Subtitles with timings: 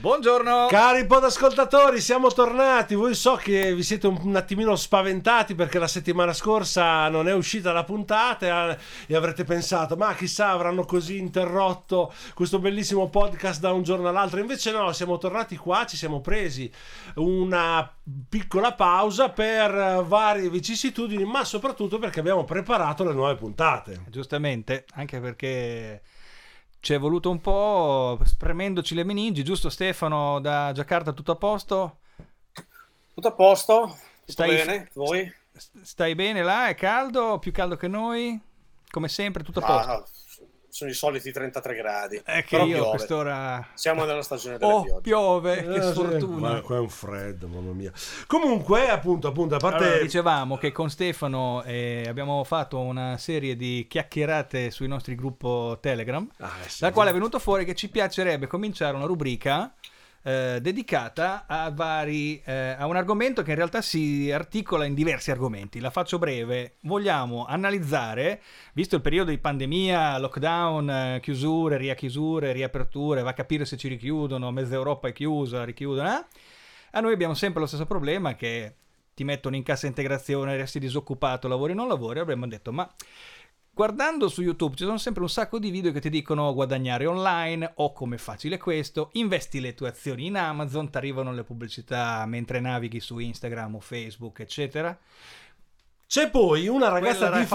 [0.00, 0.68] Buongiorno.
[0.68, 2.94] Cari podascoltatori, siamo tornati.
[2.94, 7.34] Voi so che vi siete un, un attimino spaventati perché la settimana scorsa non è
[7.34, 13.58] uscita la puntata e, e avrete pensato, ma chissà, avranno così interrotto questo bellissimo podcast
[13.58, 14.38] da un giorno all'altro.
[14.38, 16.70] Invece no, siamo tornati qua, ci siamo presi
[17.16, 17.92] una
[18.28, 24.04] piccola pausa per varie vicissitudini, ma soprattutto perché abbiamo preparato le nuove puntate.
[24.10, 26.02] Giustamente, anche perché
[26.80, 31.98] ci è voluto un po' spremendoci le meningi, giusto Stefano da Giacarta tutto a posto?
[33.14, 33.80] Tutto a posto?
[33.80, 34.90] Tutto Stai- bene?
[34.94, 35.32] Voi?
[35.82, 36.68] Stai bene là?
[36.68, 37.38] È caldo?
[37.38, 38.40] Più caldo che noi?
[38.90, 39.92] Come sempre, tutto a posto?
[39.92, 40.04] no,
[40.78, 42.20] sono i soliti 33 gradi.
[42.24, 42.90] È che Però io a piove.
[42.90, 43.68] quest'ora...
[43.74, 45.00] Siamo nella stagione delle Oh, piogge.
[45.00, 46.50] piove, che Eh, sfortuna.
[46.52, 47.92] Ma qua è un freddo, mamma mia.
[48.26, 49.84] Comunque, appunto, appunto, a parte...
[49.84, 55.78] Allora, dicevamo che con Stefano eh, abbiamo fatto una serie di chiacchierate sui nostri gruppo
[55.80, 56.78] Telegram, Ah, eh sì.
[56.80, 59.74] dal quale è venuto fuori che ci piacerebbe cominciare una rubrica
[60.28, 65.30] eh, dedicata a vari eh, a un argomento che in realtà si articola in diversi
[65.30, 65.80] argomenti.
[65.80, 66.74] La faccio breve.
[66.80, 68.42] Vogliamo analizzare,
[68.74, 73.88] visto il periodo di pandemia, lockdown, eh, chiusure, riachiusure, riaperture, va a capire se ci
[73.88, 76.08] richiudono, mezza Europa è chiusa, richiudono.
[76.10, 76.24] eh?
[76.90, 78.74] A noi abbiamo sempre lo stesso problema che
[79.14, 82.88] ti mettono in cassa integrazione, resti disoccupato, lavori o non lavori, avremmo detto ma
[83.78, 87.74] guardando su YouTube ci sono sempre un sacco di video che ti dicono guadagnare online
[87.76, 92.58] o come facile questo, investi le tue azioni in Amazon, ti arrivano le pubblicità mentre
[92.58, 94.98] navighi su Instagram o Facebook, eccetera.
[96.10, 97.46] C'è poi una ragazza Quella di di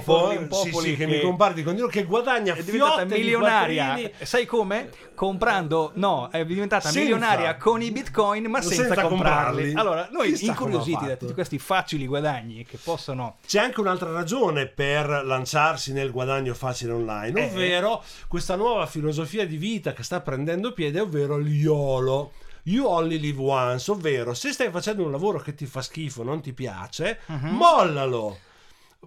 [0.00, 3.84] Forlimpopoli sì, sì, che, che- mi compare di continuo, che guadagna È diventata di milionaria,
[3.86, 4.88] quattrini sai come?
[5.16, 7.00] Comprando, no, è diventata Senza.
[7.00, 9.72] milionaria con i bitcoin ma senza, Senza comprarli.
[9.72, 9.74] comprarli.
[9.74, 14.66] Allora, noi Chissà incuriositi da tutti questi facili guadagni che possono C'è anche un'altra ragione
[14.68, 17.44] per lanciarsi nel guadagno facile online, Eh.
[17.46, 22.30] ovvero questa nuova filosofia di vita che sta prendendo piede, ovvero il YOLO.
[22.68, 26.40] You only live once, ovvero se stai facendo un lavoro che ti fa schifo, non
[26.40, 27.48] ti piace, Mhm.
[27.50, 28.38] mollalo.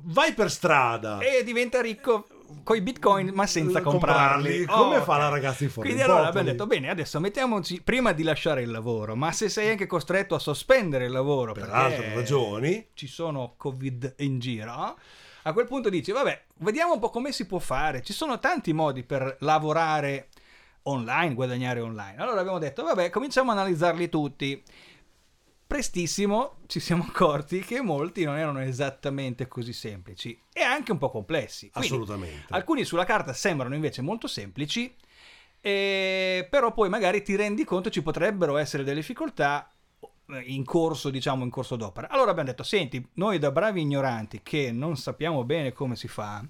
[0.01, 1.19] Vai per strada.
[1.19, 2.25] e diventa ricco
[2.63, 4.63] con i bitcoin ma senza comprarli.
[4.65, 5.87] Come Oh, fa la ragazza Forlimpopoli?
[5.87, 9.71] Quindi allora abbiamo detto bene, adesso mettiamoci prima di lasciare il lavoro, ma se sei
[9.71, 12.87] anche costretto a sospendere il lavoro Per altre ragioni.
[12.93, 14.71] ci sono covid in giro,
[15.43, 18.01] a quel punto dici vabbè, vediamo un po' come si può fare.
[18.01, 20.29] Ci sono tanti modi per lavorare
[20.83, 22.17] online, guadagnare online.
[22.17, 24.63] Allora abbiamo detto vabbè, cominciamo a analizzarli tutti.
[25.65, 31.09] Prestissimo ci siamo accorti che molti non erano esattamente così semplici e anche un po'
[31.11, 31.69] complessi.
[31.69, 32.45] Quindi, Assolutamente.
[32.49, 34.95] Alcuni sulla carta sembrano invece molto semplici,
[35.61, 39.71] eh, però poi magari ti rendi conto ci potrebbero essere delle difficoltà
[40.31, 42.09] eh, in corso, diciamo, in corso d'opera.
[42.09, 46.43] Allora abbiamo detto, senti, noi da bravi ignoranti che non sappiamo bene come si fa,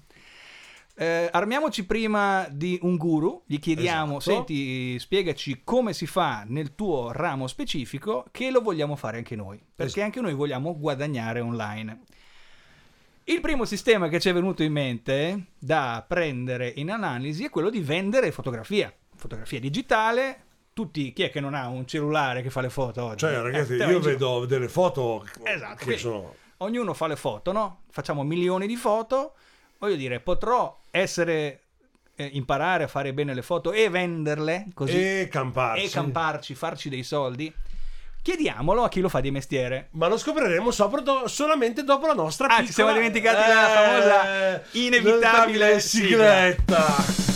[1.00, 4.34] eh, armiamoci prima di un guru, gli chiediamo, Esatto.
[4.36, 9.56] senti, spiegaci come si fa nel tuo ramo specifico, che lo vogliamo fare anche noi,
[9.56, 10.04] perché Esatto.
[10.04, 12.00] anche noi vogliamo guadagnare online.
[13.24, 17.70] Il primo sistema che ci è venuto in mente da prendere in analisi è quello
[17.70, 20.44] di vendere fotografia, fotografia digitale.
[20.74, 23.18] Tutti, chi è che non ha un cellulare che fa le foto oggi?
[23.20, 26.34] Cioè, ragazzi, Eh, io vedo delle foto Esatto, che sono...
[26.58, 27.82] ognuno fa le foto, no?
[27.90, 29.34] Facciamo milioni di foto.
[29.78, 31.60] Voglio dire, potrò essere
[32.16, 35.84] eh, imparare a fare bene le foto e venderle così E camparsi.
[35.84, 37.52] e camparci, farci dei soldi.
[38.22, 39.88] Chiediamolo a chi lo fa di mestiere.
[39.92, 40.70] Ma lo scopriremo
[41.02, 42.66] do- solamente dopo la nostra Ah, piccola...
[42.66, 46.84] ci siamo dimenticati la famosa inevitabile sigletta.
[46.84, 47.29] Ok,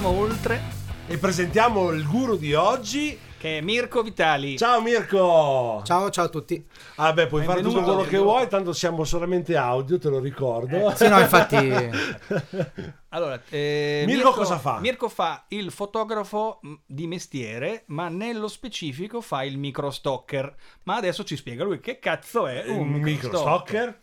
[0.00, 0.60] non indugiamo oltre.
[1.06, 3.18] E presentiamo il guru di oggi.
[3.38, 4.58] Che è Mirko Vitali.
[4.58, 5.80] Ciao Mirko!
[5.84, 6.62] Ciao, ciao a tutti.
[6.96, 10.94] Ah beh, puoi fare tutto quello che vuoi, tanto siamo solamente audio, te lo ricordo.
[10.94, 11.56] Sì, no, infatti,
[13.08, 14.78] Allora, eh, Mirko cosa fa?
[14.78, 20.54] Mirko fa il fotografo mh, di mestiere, ma nello specifico fa il microstocker.
[20.84, 23.06] Ma adesso ci spiega lui che cazzo è un un microstocker.
[23.06, 23.98] microstocker.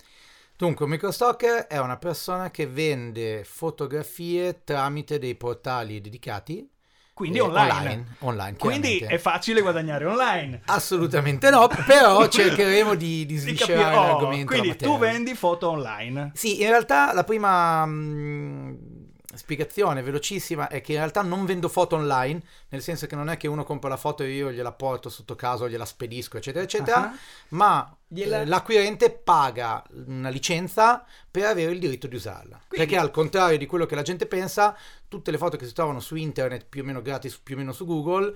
[0.58, 6.70] Dunque, un microstocker è una persona che vende fotografie tramite dei portali dedicati.
[7.14, 7.72] Quindi eh, online.
[7.72, 10.62] Online, online, Quindi è facile guadagnare online.
[10.66, 14.52] Assolutamente no, però cercheremo di, di sviscerare oh, l'argomento.
[14.52, 16.32] quindi la tu vendi foto online.
[16.36, 18.97] Sì, in realtà la prima mh,
[19.38, 23.38] spiegazione velocissima è che in realtà non vendo foto online, nel senso che non è
[23.38, 27.10] che uno compra la foto e io gliela porto sotto casa, gliela spedisco, eccetera, eccetera,
[27.12, 27.16] Ah.
[27.50, 32.62] ma Gliela- eh, l'acquirente paga una licenza per avere il diritto di usarla.
[32.68, 34.76] Quindi- Perché al contrario di quello che la gente pensa,
[35.08, 37.72] tutte le foto che si trovano su internet più o meno gratis, più o meno
[37.74, 38.36] su Google,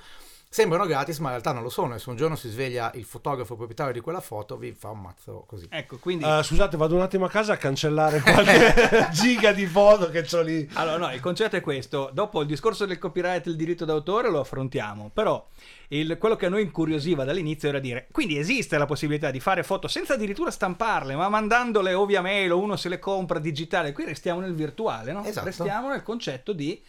[0.54, 1.96] sembrano gratis, ma in realtà non lo sono.
[1.96, 5.00] E se un giorno si sveglia il fotografo proprietario di quella foto, vi fa un
[5.00, 5.66] mazzo così.
[5.70, 6.26] Ecco, quindi...
[6.26, 10.42] Eh, scusate, vado un attimo a casa a cancellare qualche giga di foto che ho
[10.42, 10.70] lì.
[10.74, 12.10] Allora, no, il concetto è questo.
[12.12, 15.10] Dopo il discorso del copyright e il diritto d'autore lo affrontiamo.
[15.14, 15.48] Però
[15.88, 19.64] il- quello che a noi incuriosiva dall'inizio era dire: quindi esiste la possibilità di fare
[19.64, 23.94] foto senza addirittura stamparle, ma mandandole o via mail o uno se le compra digitale.
[23.94, 25.24] Qui restiamo nel virtuale, no?
[25.24, 25.46] Esatto.
[25.46, 26.82] Restiamo nel concetto di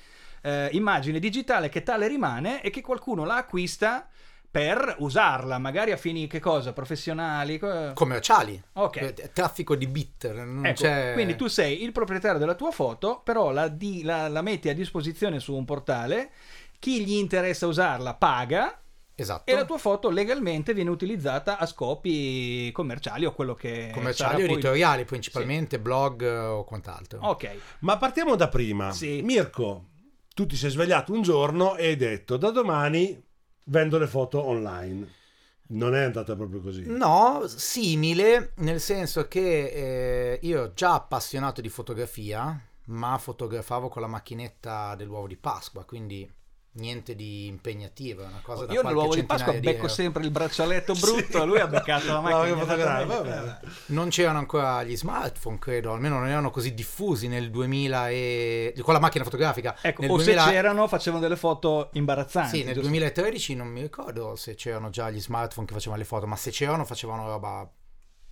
[0.43, 4.07] eh, immagine digitale che tale rimane e che qualcuno la acquista
[4.51, 6.75] per usarla, magari a fini che cosa?
[6.75, 7.59] Professionali?
[7.59, 8.63] co- Commerciali.
[8.75, 8.97] Ok.
[8.99, 10.31] Eh, Traffico di bit.
[10.31, 11.13] Non Ecco, c'è...
[11.15, 14.75] quindi tu sei il proprietario della tua foto, però la, di- la- la metti a
[14.75, 16.33] disposizione su un portale,
[16.79, 18.79] chi gli interessa usarla paga
[19.15, 19.51] Esatto.
[19.51, 24.47] e la tua foto legalmente viene utilizzata a scopi commerciali o quello che Commerciali o
[24.47, 27.21] poi- editoriali, principalmente blog eh, o quant'altro.
[27.23, 27.51] Ok,
[27.81, 28.93] Ma partiamo da prima.
[28.93, 29.23] Sì.
[29.23, 29.85] Mirko,
[30.35, 33.23] tu ti sei svegliato un giorno e hai detto da domani
[33.65, 35.21] vendo le foto online.
[35.69, 36.85] Non è andata proprio così.
[36.87, 44.09] No, simile, nel senso che eh, io già appassionato di fotografia, ma fotografavo con la
[44.09, 46.31] macchinetta dell'uovo di Pasqua, quindi
[46.75, 49.89] niente di impegnativo, è una cosa da io qualche nell'uovo di Pasqua di becco euro.
[49.89, 53.61] sempre il braccialetto brutto, lui ha beccato la macchina.
[53.87, 58.75] Non c'erano ancora gli smartphone, credo, almeno non erano così diffusi nel 2000 e...
[58.81, 59.77] con la macchina fotografica.
[59.83, 62.57] Ecco, nel o 2000 se c'erano facevano delle foto imbarazzanti.
[62.57, 62.89] Sì, nel giusto?
[62.89, 66.51] 2013 non mi ricordo se c'erano già gli smartphone che facevano le foto, ma se
[66.51, 67.71] c'erano facevano roba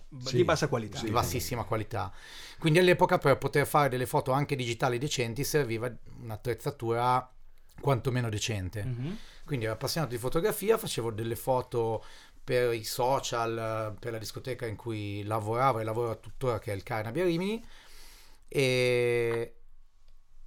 [0.09, 0.97] di Sì, bassa qualità.
[0.97, 1.05] sì.
[1.05, 2.11] di bassissima qualità.
[2.59, 5.89] Quindi all'epoca per poter fare delle foto anche digitali decenti serviva
[6.21, 7.31] un'attrezzatura
[7.79, 8.83] quantomeno decente.
[8.83, 9.17] Mhm.
[9.45, 12.03] Quindi ero appassionato di fotografia, facevo delle foto
[12.43, 16.83] per i social, per la discoteca in cui lavoravo e lavoro tuttora che è il
[16.83, 17.65] Carnaby a Rimini
[18.47, 19.55] e...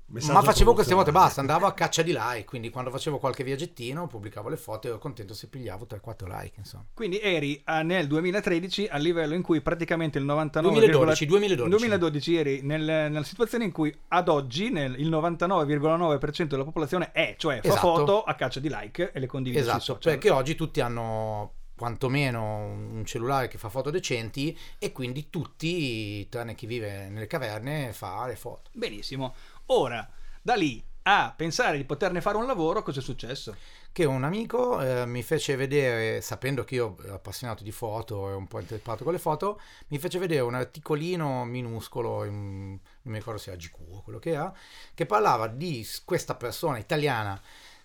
[0.07, 3.43] Messaggio Ma facevo queste volte basta, andavo a caccia di like, quindi quando facevo qualche
[3.43, 6.85] viaggettino pubblicavo le foto e ero contento se pigliavo 3-4 like, insomma.
[6.93, 11.71] Quindi eri ah, nel 2013 al livello in cui praticamente il 99 2012, 2012.
[11.71, 17.35] 2012 eri nel- nella situazione in cui ad oggi nel- il 99,9% della popolazione è,
[17.39, 17.81] cioè fa Esatto.
[17.97, 20.13] foto a caccia di like e le condivide sui Esatto, social.
[20.13, 26.55] perché oggi tutti hanno quantomeno un cellulare che fa foto decenti e quindi tutti, tranne
[26.55, 28.71] chi vive nelle caverne, fa le foto.
[28.73, 29.35] Benissimo.
[29.67, 30.07] Ora,
[30.43, 33.57] da lì a pensare di poterne fare un lavoro, cosa è successo?
[33.93, 38.35] Che un amico eh, mi fece vedere, sapendo che io ero appassionato di foto e
[38.35, 43.19] un po' interpretato con le foto, mi fece vedere un articolino minuscolo, in- non mi
[43.19, 44.55] ricordo se era GQ o quello che era,
[44.93, 47.41] che parlava di questa persona italiana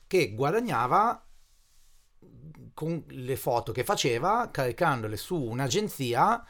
[0.07, 1.23] che guadagnava
[2.73, 6.45] con le foto che faceva caricandole su un'agenzia,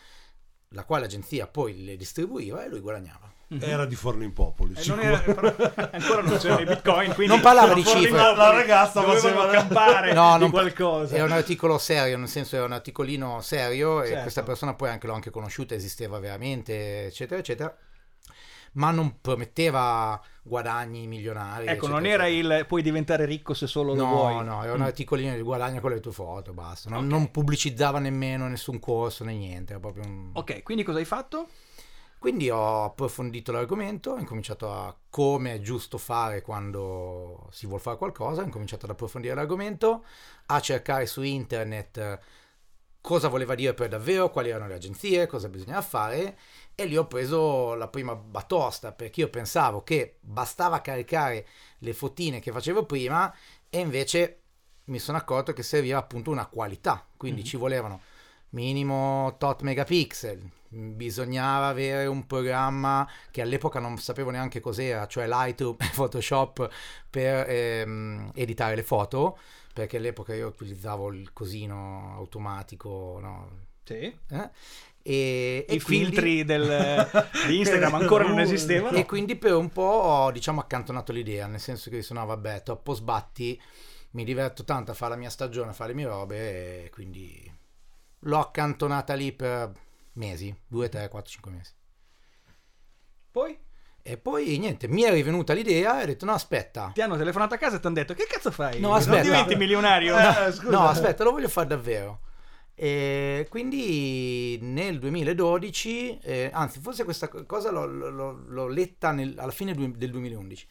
[0.69, 3.38] la quale agenzia poi le distribuiva e lui guadagnava.
[3.59, 4.75] Era di Forno in Popoli.
[4.75, 5.23] Eh, non era-
[5.91, 8.11] ancora non c'erano i bitcoin, quindi Non parlava di cifre.
[8.11, 11.15] La ragazza faceva- campare No, di qualcosa.
[11.15, 14.21] Era un articolo serio, nel senso era un articolino serio e Certo.
[14.21, 17.75] questa persona poi anche l'ho anche conosciuta, esisteva veramente, eccetera, eccetera.
[18.73, 21.63] Ma non prometteva guadagni milionari.
[21.63, 22.57] Ecco, eccetera, non era eccetera.
[22.59, 24.43] il puoi diventare ricco se solo lo No, vuoi.
[24.45, 26.87] no, era un articolino di guadagno con le tue foto, basta.
[26.91, 27.09] Non, Ok.
[27.09, 29.71] non pubblicizzava nemmeno nessun corso né niente.
[29.71, 30.29] Era proprio un...
[30.33, 31.47] Ok, quindi cosa hai fatto?
[32.19, 37.95] Quindi ho approfondito l'argomento, ho incominciato a come è giusto fare quando si vuole fare
[37.95, 40.03] qualcosa, ho incominciato ad approfondire l'argomento,
[40.47, 42.19] a cercare su internet eh,
[42.99, 46.37] cosa voleva dire per davvero, quali erano le agenzie, cosa bisognava fare
[46.75, 51.47] e lì ho preso la prima batosta perché io pensavo che bastava caricare
[51.77, 53.33] le fotine che facevo prima
[53.69, 54.41] e invece
[54.85, 58.01] mi sono accorto che serviva appunto una qualità, quindi ci volevano
[58.51, 65.75] minimo tot megapixel, bisognava avere un programma che all'epoca non sapevo neanche cos'era, cioè Lightroom
[65.79, 66.69] e Photoshop
[67.09, 69.37] per ehm, editare le foto,
[69.73, 73.67] perché all'epoca io utilizzavo il cosino automatico, no?
[73.83, 73.95] Sì.
[74.29, 74.49] Eh?
[75.01, 77.09] E, e I quindi- filtri del,
[77.47, 78.97] di Instagram ancora non esistevano.
[78.97, 82.61] e quindi per un po' ho diciamo accantonato l'idea, nel senso che dico no vabbè,
[82.63, 83.59] troppo sbatti,
[84.11, 87.57] mi diverto tanto a fare la mia stagione, a fare le mie robe e quindi
[88.19, 89.71] l'ho accantonata lì per
[90.13, 91.71] mesi, 2, 3, 4, 5 mesi.
[93.31, 93.57] Poi
[94.01, 97.53] E poi niente, mi è rivenuta l'idea e ho detto no aspetta, ti hanno telefonato
[97.53, 98.79] a casa e ti hanno detto che cazzo fai?
[98.79, 99.21] No, Non aspetta.
[99.21, 100.17] diventi milionario?
[100.17, 100.71] Eh, scusa.
[100.71, 102.21] no aspetta, lo voglio fare davvero.
[102.73, 109.51] E quindi nel 2012, eh, anzi forse questa cosa l'ho, l'ho- l'ho letta nel- alla
[109.51, 110.65] fine del 2011.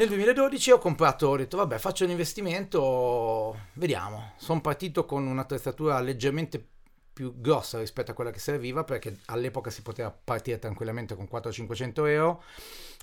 [0.00, 4.32] Nel 2012 ho comprato, ho detto vabbè faccio un investimento, vediamo.
[4.38, 6.66] Sono partito con un'attrezzatura leggermente
[7.12, 12.06] più grossa rispetto a quella che serviva perché all'epoca si poteva partire tranquillamente con 400-500
[12.06, 12.42] euro,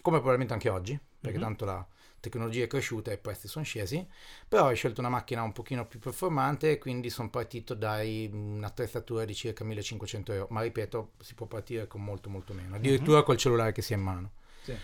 [0.02, 1.44] come probabilmente anche oggi, perché Mhm.
[1.44, 1.88] tanto la
[2.20, 4.04] tecnologia è cresciuta e i prezzi sono scesi,
[4.48, 9.24] però ho scelto una macchina un pochino più performante e quindi sono partito dai un'attrezzatura
[9.24, 13.38] di circa 1500 euro, ma ripeto si può partire con molto molto meno, addirittura col
[13.38, 14.32] cellulare che si ha in mano.
[14.64, 14.76] Sì.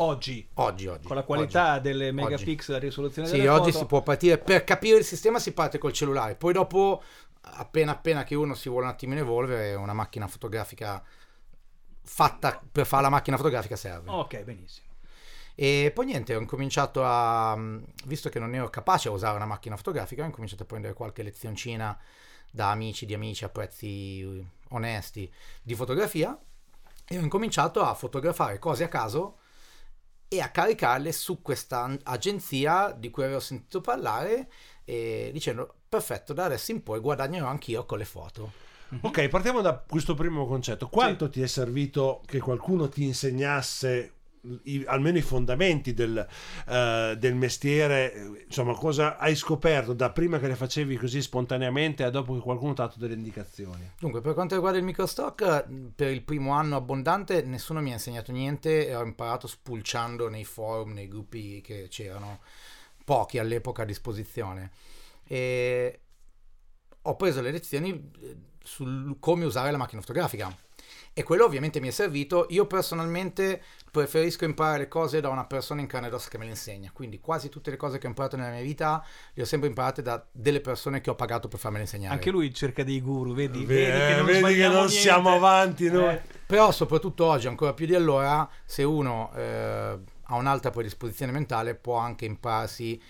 [0.00, 1.06] Oggi, Oggi, oggi.
[1.06, 1.82] con la qualità oggi.
[1.82, 5.38] delle megapixel a risoluzione Sì, delle oggi foto, si può partire per capire il sistema
[5.38, 7.02] si parte col cellulare, poi dopo
[7.40, 11.02] appena appena che uno si vuole un attimino evolvere una macchina fotografica
[12.02, 14.10] fatta per fare la macchina fotografica serve.
[14.10, 14.86] Ok, benissimo.
[15.54, 17.58] E poi niente, ho incominciato a,
[18.06, 21.24] visto che non ero capace a usare una macchina fotografica, ho incominciato a prendere qualche
[21.24, 21.98] lezioncina
[22.50, 26.38] da amici di amici a prezzi onesti di fotografia
[27.04, 29.38] e ho incominciato a fotografare cose a caso
[30.28, 34.50] e a caricarle su questa agenzia di cui avevo sentito parlare
[34.84, 38.66] e dicendo perfetto da adesso in poi guadagnerò anch'io con le foto.
[39.02, 40.88] Ok, partiamo da questo primo concetto.
[40.88, 44.12] Quanto ti è servito che qualcuno ti insegnasse
[44.64, 46.26] i- almeno i fondamenti del,
[46.68, 48.42] eh, del mestiere?
[48.46, 52.74] Insomma, cosa hai scoperto da prima che le facevi così spontaneamente a dopo che qualcuno
[52.74, 53.92] ti ha dato delle indicazioni?
[53.98, 58.32] Dunque, per quanto riguarda il microstock, per il primo anno abbondante nessuno mi ha insegnato
[58.32, 62.40] niente e ho imparato spulciando nei forum, nei gruppi che c'erano,
[63.04, 64.70] pochi all'epoca a disposizione.
[65.24, 66.00] E
[67.02, 70.54] ho preso le lezioni eh, su come usare la macchina fotografica.
[71.18, 72.46] E quello ovviamente mi è servito.
[72.50, 73.60] Io personalmente
[73.90, 76.92] preferisco imparare le cose da una persona in carne ed ossa che me le insegna.
[76.94, 80.00] Quindi quasi tutte le cose che ho imparato nella mia vita le ho sempre imparate
[80.00, 82.14] da delle persone che ho pagato per farmele insegnare.
[82.14, 83.64] Anche lui cerca dei guru, vedi?
[83.64, 86.14] Eh, vedi che non, vedi che non siamo avanti noi.
[86.14, 91.74] Eh, Però soprattutto oggi, ancora più di allora, se uno eh, ha un'alta predisposizione mentale
[91.74, 93.02] può anche impararsi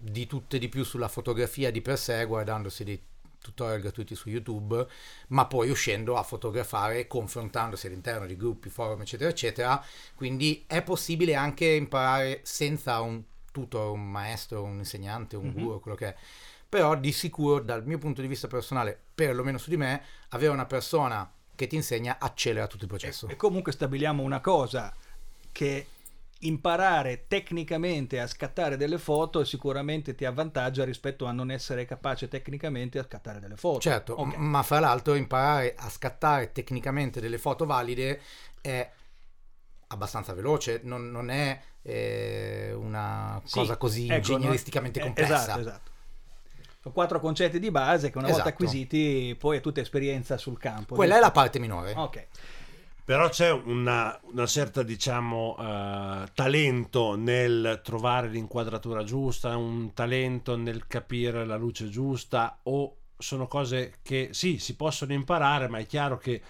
[0.00, 3.02] di tutto e di più sulla fotografia di per sé, guardandosi dei
[3.40, 4.86] tutorial gratuiti su YouTube,
[5.28, 9.84] ma poi uscendo a fotografare, confrontandosi all'interno di gruppi, forum, eccetera, eccetera.
[10.14, 15.52] Quindi è possibile anche imparare senza un tutor, un maestro, un insegnante, un Mhm.
[15.52, 16.16] guru, quello che è.
[16.68, 20.66] Però di sicuro, dal mio punto di vista personale, perlomeno su di me, avere una
[20.66, 23.26] persona che ti insegna accelera tutto il processo.
[23.26, 24.94] E comunque stabiliamo una cosa,
[25.50, 25.86] che
[26.40, 32.98] imparare tecnicamente a scattare delle foto sicuramente ti avvantaggia rispetto a non essere capace tecnicamente
[32.98, 33.80] a scattare delle foto.
[33.80, 34.36] Certo, Ok.
[34.36, 38.20] m- ma fra l'altro imparare a scattare tecnicamente delle foto valide
[38.60, 38.88] è
[39.88, 45.04] abbastanza veloce, non, non è eh, una Sì, cosa così ecco, ingegneristicamente no?
[45.06, 45.34] Eh, complessa.
[45.34, 45.90] Esatto, esatto.
[46.80, 48.64] Sono quattro concetti di base che una volta Esatto.
[48.64, 50.94] acquisiti poi è tutta esperienza sul campo.
[50.94, 51.92] Quella è la parte minore.
[51.96, 52.26] Ok.
[53.08, 60.86] Però c'è una, una certa, diciamo, eh, talento nel trovare l'inquadratura giusta, un talento nel
[60.86, 66.18] capire la luce giusta o sono cose che sì, si possono imparare, ma è chiaro
[66.18, 66.42] che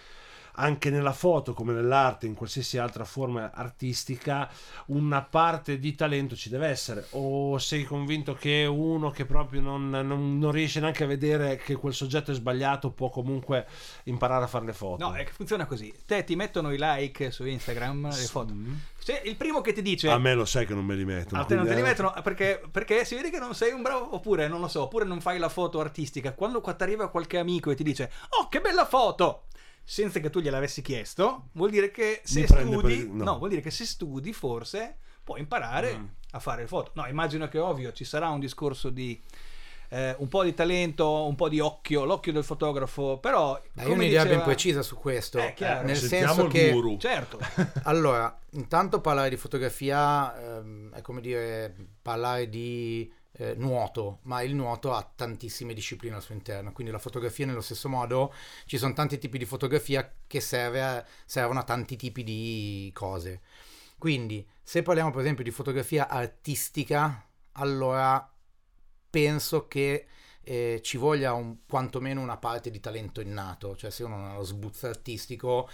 [0.58, 4.50] anche nella foto, come nell'arte, in qualsiasi altra forma artistica,
[4.86, 7.06] una parte di talento ci deve essere.
[7.10, 11.76] O sei convinto che uno che proprio non, non- non riesce neanche a vedere che
[11.76, 13.66] quel soggetto è sbagliato può comunque
[14.04, 15.04] imparare a fare le foto?
[15.04, 15.94] No, è che funziona così.
[16.04, 18.54] Te ti mettono i like su Instagram, le foto.
[18.98, 20.10] Se il primo che ti dice...
[20.10, 21.40] A me lo sai che non me li mettono.
[21.40, 23.82] A te non te li eh, mettono perché, perché si vede che non sei un
[23.82, 26.32] bravo, oppure non lo so, oppure non fai la foto artistica.
[26.32, 29.44] Quando ti arriva qualche amico e ti dice: Oh, che bella foto!
[29.90, 33.24] Senza che tu gliel'avessi chiesto, vuol dire che se Mi studi, per no.
[33.24, 33.38] no.
[33.38, 36.90] vuol dire che se studi, forse puoi imparare a fare le foto.
[36.94, 39.18] No, immagino che ovvio ci sarà un discorso di
[39.88, 43.58] eh, un po' di talento, un po' di occhio, l'occhio del fotografo, però.
[43.72, 45.38] Dai, io ho un'idea diceva- ben precisa su questo.
[45.38, 45.86] Eh, chiaro.
[45.86, 46.98] nel Sentiamo senso che guru.
[46.98, 47.38] Certo,
[47.84, 54.54] Allora, intanto parlare di fotografia ehm, è come dire parlare di eh, nuoto, ma il
[54.54, 58.32] nuoto ha tantissime discipline al suo interno, quindi la fotografia nello stesso modo
[58.66, 63.40] ci sono tanti tipi di fotografia che serve a- servono a tanti tipi di cose.
[63.96, 68.30] Quindi, se parliamo per esempio di fotografia artistica, allora
[69.10, 70.06] penso che
[70.50, 74.34] eh, ci voglia un- quantomeno una parte di talento innato, cioè se uno non ha
[74.36, 75.68] lo sbuzzo artistico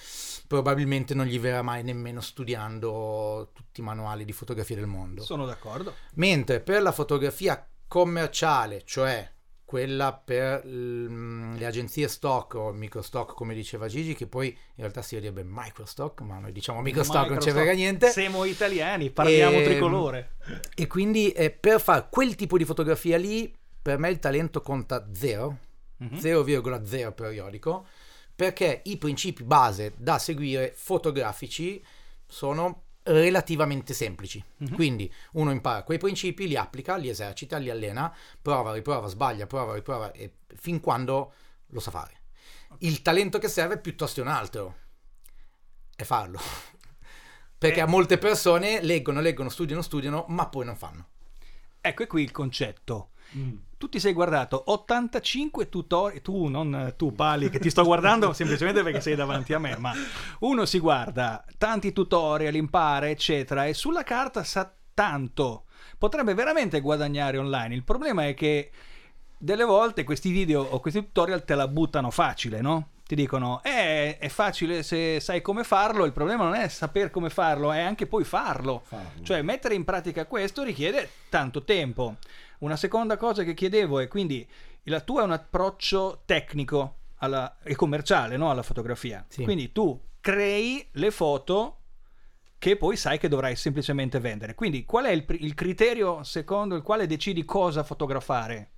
[0.49, 5.23] probabilmente non gli verrà mai nemmeno studiando tutti i manuali di fotografia del mondo.
[5.23, 5.95] sono d'accordo.
[6.15, 9.31] Mentre per la fotografia commerciale, cioè
[9.65, 15.03] quella per mm, le agenzie stock o microstock come diceva Gigi, che poi in realtà
[15.03, 18.11] si direbbe microstock, ma noi diciamo microstock, non ci frega niente.
[18.11, 20.37] Siamo italiani, parliamo Ehm, tricolore.
[20.75, 23.53] E quindi eh, per fare quel tipo di fotografia lì,
[23.85, 25.59] per me il talento conta zero.
[25.99, 26.19] Mhm.
[26.19, 27.87] 0,0 periodico,
[28.35, 31.85] perché i principi base da seguire fotografici
[32.27, 34.43] sono relativamente semplici.
[34.57, 34.75] Mhm.
[34.75, 39.75] Quindi uno impara quei principi, li applica, li esercita, li allena, prova, riprova, sbaglia, prova,
[39.75, 41.33] riprova, e fin quando
[41.67, 42.23] lo sa fare.
[42.79, 44.77] Il talento che serve piuttosto è un altro,
[45.95, 46.41] è farlo.
[47.57, 47.83] Perché Eh.
[47.83, 51.09] a molte persone leggono, leggono, studiano, studiano, ma poi non fanno.
[51.81, 53.11] Ecco qui il concetto.
[53.77, 58.83] Tu ti sei guardato 85 tutorial, tu non tu Pali che ti sto guardando semplicemente
[58.83, 59.93] perché sei davanti a me, ma
[60.41, 65.65] uno si guarda tanti tutorial, impara eccetera e sulla carta sa tanto,
[65.99, 67.75] potrebbe veramente guadagnare online.
[67.75, 68.71] Il problema è che
[69.37, 72.91] delle volte questi video o questi tutorial te la buttano facile, no?
[73.07, 77.29] Ti dicono, eh, è facile se sai come farlo, il problema non è saper come
[77.29, 78.83] farlo, è anche poi farlo.
[78.85, 79.23] Farlo.
[79.23, 82.17] Cioè mettere in pratica questo richiede tanto tempo.
[82.61, 84.49] Una seconda cosa che chiedevo è quindi
[84.85, 88.51] la tua è un approccio tecnico alla- e commerciale no?
[88.51, 89.25] alla fotografia.
[89.29, 89.45] Sì.
[89.45, 91.81] Quindi tu crei le foto
[92.59, 94.55] che poi sai che dovrai semplicemente vendere.
[94.55, 98.71] Quindi qual è il, il criterio secondo il quale decidi cosa fotografare?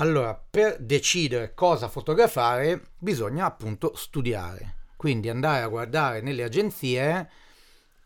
[0.00, 7.28] Allora, per decidere cosa fotografare bisogna appunto studiare, quindi andare a guardare nelle agenzie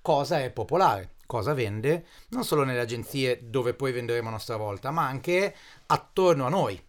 [0.01, 4.91] cosa è popolare, cosa vende, non solo nelle agenzie dove poi venderemo a nostra volta,
[4.91, 6.83] ma anche attorno a noi,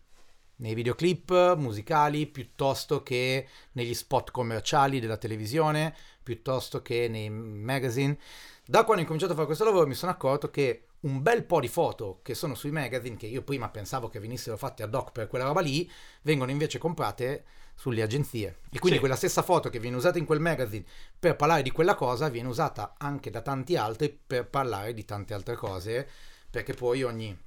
[0.58, 5.94] nei videoclip musicali piuttosto che negli spot commerciali della televisione,
[6.24, 8.18] piuttosto che nei magazine.
[8.66, 11.60] Da quando ho incominciato a fare questo lavoro mi sono accorto che un bel po'
[11.60, 15.12] di foto che sono sui magazine, che io prima pensavo che venissero fatte ad hoc
[15.12, 15.90] per quella roba lì,
[16.22, 17.44] vengono invece comprate
[17.76, 18.60] sulle agenzie.
[18.70, 19.00] E quindi Sì.
[19.00, 20.86] quella stessa foto che viene usata in quel magazine
[21.20, 25.34] per parlare di quella cosa viene usata anche da tanti altri per parlare di tante
[25.34, 26.08] altre cose,
[26.50, 27.38] perché poi ogni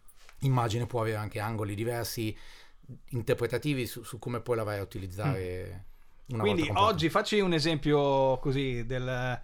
[0.40, 2.36] immagine può avere anche angoli diversi
[3.10, 5.84] interpretativi su, su come poi la vai a utilizzare.
[6.28, 9.40] Una Quindi oggi facci un esempio così del-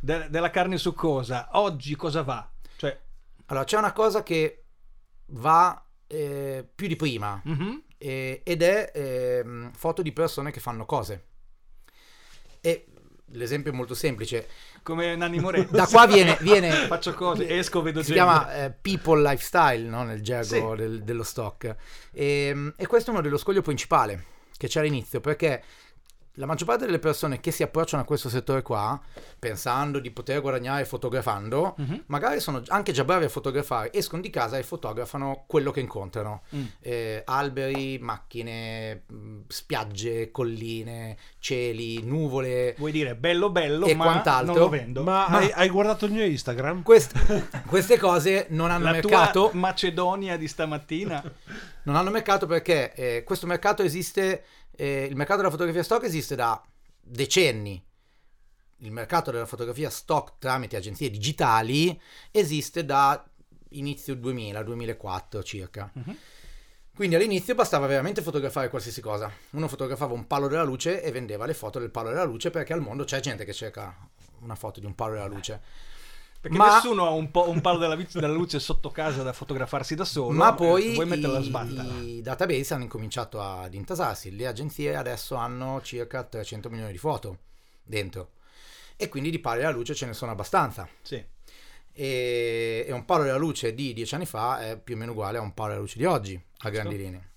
[0.00, 1.48] del- della carne succosa.
[1.52, 2.48] Oggi cosa va?
[3.50, 4.64] Allora, c'è una cosa che
[5.32, 10.84] va eh, più di prima mhm, eh, ed è ehm, foto di persone che fanno
[10.86, 11.24] cose.
[12.60, 12.86] E
[13.32, 14.48] l'esempio è molto semplice.
[14.82, 15.72] come Nanni Moretti.
[15.74, 18.22] Da qua viene- viene- Faccio cose, esco, vedo si gente.
[18.22, 20.02] chiama eh, people lifestyle no?
[20.04, 20.76] nel gergo Sì.
[20.76, 21.76] del- dello stock.
[22.12, 24.24] E, e questo è uno dello scoglio principale
[24.56, 25.62] che c'è all'inizio perché
[26.38, 28.98] la maggior parte delle persone che si approcciano a questo settore qua,
[29.38, 32.04] pensando di poter guadagnare fotografando, Mhm.
[32.06, 36.42] magari sono anche già bravi a fotografare, escono di casa e fotografano quello che incontrano.
[36.54, 36.64] Mm.
[36.80, 42.74] Eh, alberi, macchine, mh, spiagge, colline, cieli, nuvole.
[42.78, 44.52] Vuoi dire bello bello, E ma quant'altro.
[44.54, 45.02] non lo vendo.
[45.02, 46.82] Ma, Ma- Hai, hai guardato il mio Instagram?
[46.82, 47.18] Queste,
[47.66, 49.50] queste cose non hanno la mercato.
[49.54, 51.22] Macedonia di stamattina.
[51.82, 54.44] Non hanno mercato perché eh, questo mercato esiste,
[54.80, 56.62] eh, il mercato della fotografia stock esiste da
[57.00, 57.84] decenni.
[58.82, 63.28] Il mercato della fotografia stock tramite agenzie digitali esiste da
[63.70, 65.90] inizio 2000, 2004 circa.
[65.92, 66.16] Mhm.
[66.94, 69.30] Quindi all'inizio bastava veramente fotografare qualsiasi cosa.
[69.50, 72.72] Uno fotografava un palo della luce e vendeva le foto del palo della luce perché
[72.72, 74.08] al mondo c'è gente che cerca
[74.40, 75.60] una foto di un palo della luce.
[76.40, 79.32] Perché Ma- nessuno ha un, po', un palo della, viz- della luce sotto casa da
[79.32, 80.30] fotografarsi da solo.
[80.36, 81.82] Ma poi i, sbatta.
[82.00, 87.38] i database hanno incominciato ad intasarsi, le agenzie adesso hanno circa 300 milioni di foto
[87.82, 88.30] dentro
[88.96, 91.22] e quindi di pali della luce ce ne sono abbastanza Sì.
[91.92, 95.38] e, e un palo della luce di 10 anni fa è più o meno uguale
[95.38, 97.30] a un palo della luce di oggi a grandi linee.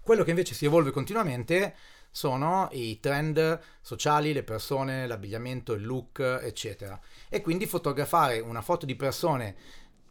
[0.00, 1.74] Quello che invece si evolve continuamente
[2.16, 6.98] sono i trend sociali, le persone, l'abbigliamento, il look, eccetera.
[7.28, 9.54] E quindi fotografare una foto di persone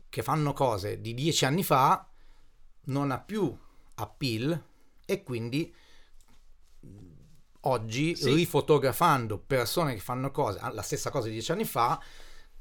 [0.08, 2.08] che fanno cose di dieci anni fa
[2.84, 3.58] non ha più
[3.96, 4.64] appeal
[5.04, 5.74] e quindi
[7.62, 8.36] oggi Sì.
[8.36, 12.00] rifotografando persone che fanno cose, la stessa cosa di dieci anni fa,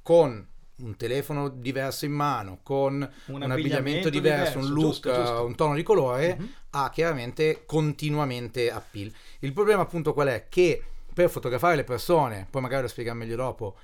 [0.00, 3.02] con un telefono diverso in mano, con un,
[3.42, 5.44] abbigliamento, abbigliamento diverso, un look, giusto, giusto.
[5.44, 6.52] un tono di colore, Mhm.
[6.70, 9.12] ha chiaramente continuamente appeal.
[9.40, 10.46] Il problema appunto qual è?
[10.48, 10.82] Che
[11.12, 13.76] per fotografare le persone, poi magari lo spieghiamo meglio dopo,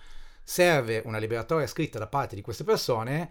[0.42, 3.30] serve una liberatoria scritta da parte di queste persone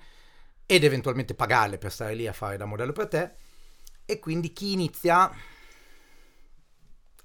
[0.65, 3.31] ed eventualmente pagarle per stare lì a fare da modello per te
[4.05, 5.29] e quindi chi inizia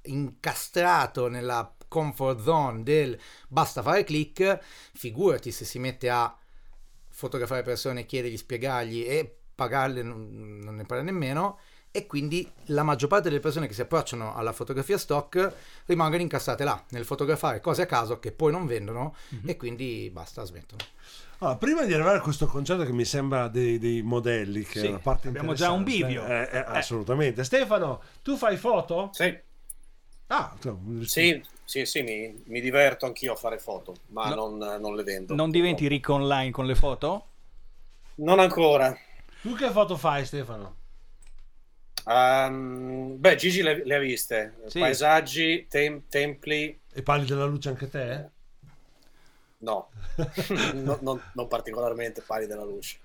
[0.06, 4.58] incastrato nella comfort zone del basta fare click,
[4.94, 6.36] figurati se si mette a
[7.08, 11.58] fotografare persone, chiedergli, spiegargli e pagarle non, ne parla nemmeno
[11.92, 15.52] e quindi la maggior parte delle persone che si approcciano alla fotografia stock
[15.86, 19.14] rimangono incastrate là, nel fotografare cose a caso che poi non vendono
[19.46, 20.82] e quindi basta, smettono.
[21.38, 24.86] Allora, prima di arrivare a questo concetto che mi sembra dei, dei modelli, che Sì,
[24.86, 26.26] è una parte abbiamo già un bivio.
[26.26, 27.44] eh, eh, assolutamente.
[27.44, 29.10] Stefano, tu fai foto?
[29.12, 29.38] Sì,
[30.28, 34.34] Ah, tu- sì, sì, sì, mi, mi diverto anch'io a fare foto, ma No.
[34.34, 35.34] non, non le vendo.
[35.34, 37.26] Non diventi ricco online con le foto?
[38.16, 38.96] Non ancora.
[39.42, 40.76] Tu che foto fai, Stefano?
[42.06, 44.54] Ehm, beh, Gigi le, le ha viste.
[44.66, 44.78] Sì.
[44.78, 48.12] Paesaggi, tem- templi, E parli della luce anche te?
[48.12, 48.30] eh?
[49.58, 49.88] no.
[50.84, 52.98] No- non, non particolarmente pari della luce.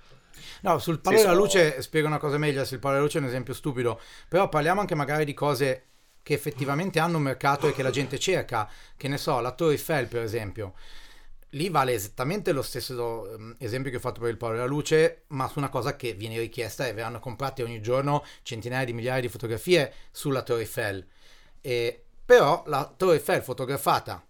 [0.61, 3.17] No, sul palo Sì, della sono- luce spiego una cosa meglio, sul palo della luce
[3.17, 5.88] è un esempio stupido, però parliamo anche magari di cose
[6.21, 9.73] che effettivamente hanno un mercato e che la gente cerca, che ne so, la Torre
[9.73, 10.73] Eiffel per esempio.
[11.53, 15.23] Lì vale esattamente lo stesso ehm, esempio che ho fatto per il palo della luce,
[15.29, 19.21] ma su una cosa che viene richiesta e verranno comprate ogni giorno centinaia di migliaia
[19.21, 21.07] di fotografie sulla Torre Eiffel.
[21.61, 24.23] E, però la Torre Eiffel fotografata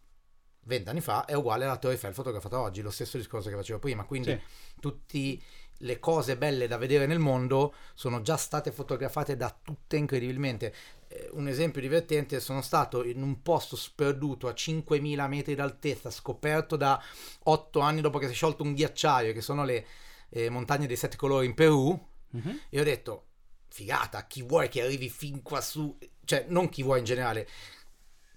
[0.64, 4.06] vent'anni fa è uguale alla Torre Eiffel fotografata oggi, lo stesso discorso che facevo prima,
[4.06, 4.80] quindi Sì.
[4.80, 5.40] tutte
[5.80, 10.74] le cose belle da vedere nel mondo sono già state fotografate da tutte incredibilmente.
[11.12, 16.76] Eh, un esempio divertente, sono stato in un posto sperduto a 5.000 metri d'altezza, scoperto
[16.76, 17.02] da
[17.46, 19.86] 8 anni dopo che si è sciolto un ghiacciaio, che sono le
[20.30, 22.00] eh, montagne dei sette colori in Perù,
[22.32, 22.60] Mhm.
[22.70, 23.24] e ho detto,
[23.70, 25.98] figata, chi vuoi che arrivi fin qua su?
[26.24, 27.48] Cioè, non chi vuoi in generale.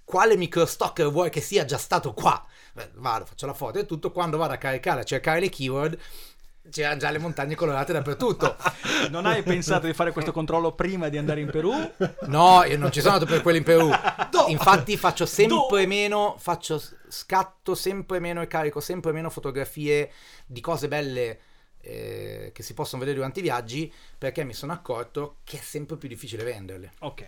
[0.04, 2.42] Quale microstocker vuoi che sia già stato qua?
[2.72, 4.10] Beh, vado, faccio la foto e tutto.
[4.12, 5.98] Quando vado a caricare, a cercare le keyword,
[6.70, 8.56] c'erano già le montagne colorate dappertutto.
[9.10, 11.72] Non hai pensato di fare questo controllo prima di andare in Perù?
[12.26, 13.90] No, io non ci sono andato per quelli in Perù.
[14.46, 20.10] Infatti faccio sempre meno, faccio scatto sempre meno e carico sempre meno fotografie
[20.46, 21.40] di cose belle
[21.80, 25.96] eh, che si possono vedere durante i viaggi perché mi sono accorto che è sempre
[25.96, 26.92] più difficile venderle.
[27.00, 27.26] Ok.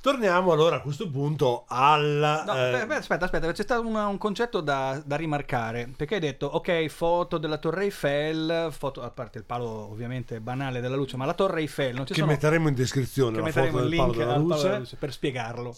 [0.00, 2.42] Torniamo allora a questo punto al...
[2.44, 6.20] No, eh, beh, aspetta, aspetta, c'è stato una- un concetto da, da rimarcare, perché hai
[6.20, 11.16] detto, ok, foto della Torre Eiffel, foto, a parte il palo ovviamente banale della luce,
[11.16, 12.32] ma la Torre Eiffel non ci che sono...
[12.32, 14.62] metteremo in descrizione che la metteremo foto il del palo link della al palo luce.
[14.66, 15.76] della luce per spiegarlo.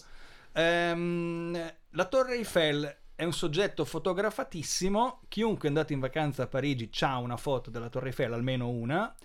[0.51, 6.89] Ehm, la Torre Eiffel è un soggetto fotografatissimo, chiunque è andato in vacanza a Parigi
[6.99, 9.15] ha una foto della Torre Eiffel, almeno una,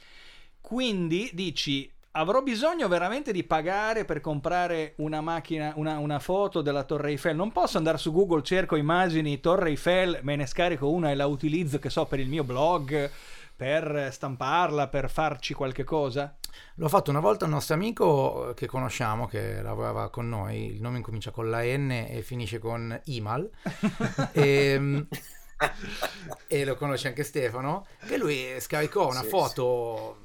[0.61, 6.85] quindi dici avrò bisogno veramente di pagare per comprare una macchina, una, una foto della
[6.85, 7.37] Torre Eiffel.
[7.37, 11.27] Non posso andare su Google, cerco immagini Torre Eiffel, me ne scarico una e la
[11.27, 13.11] utilizzo, che so, per il mio blog,
[13.57, 16.35] per stamparla, per farci qualche cosa.
[16.77, 20.81] L'ho fatto una volta un nostro amico eh, che conosciamo, che lavorava con noi, il
[20.83, 23.51] nome incomincia con la N e finisce con Imal,
[24.33, 25.07] e,
[26.46, 30.16] e lo conosce anche Stefano, che lui scaricò una Sì, foto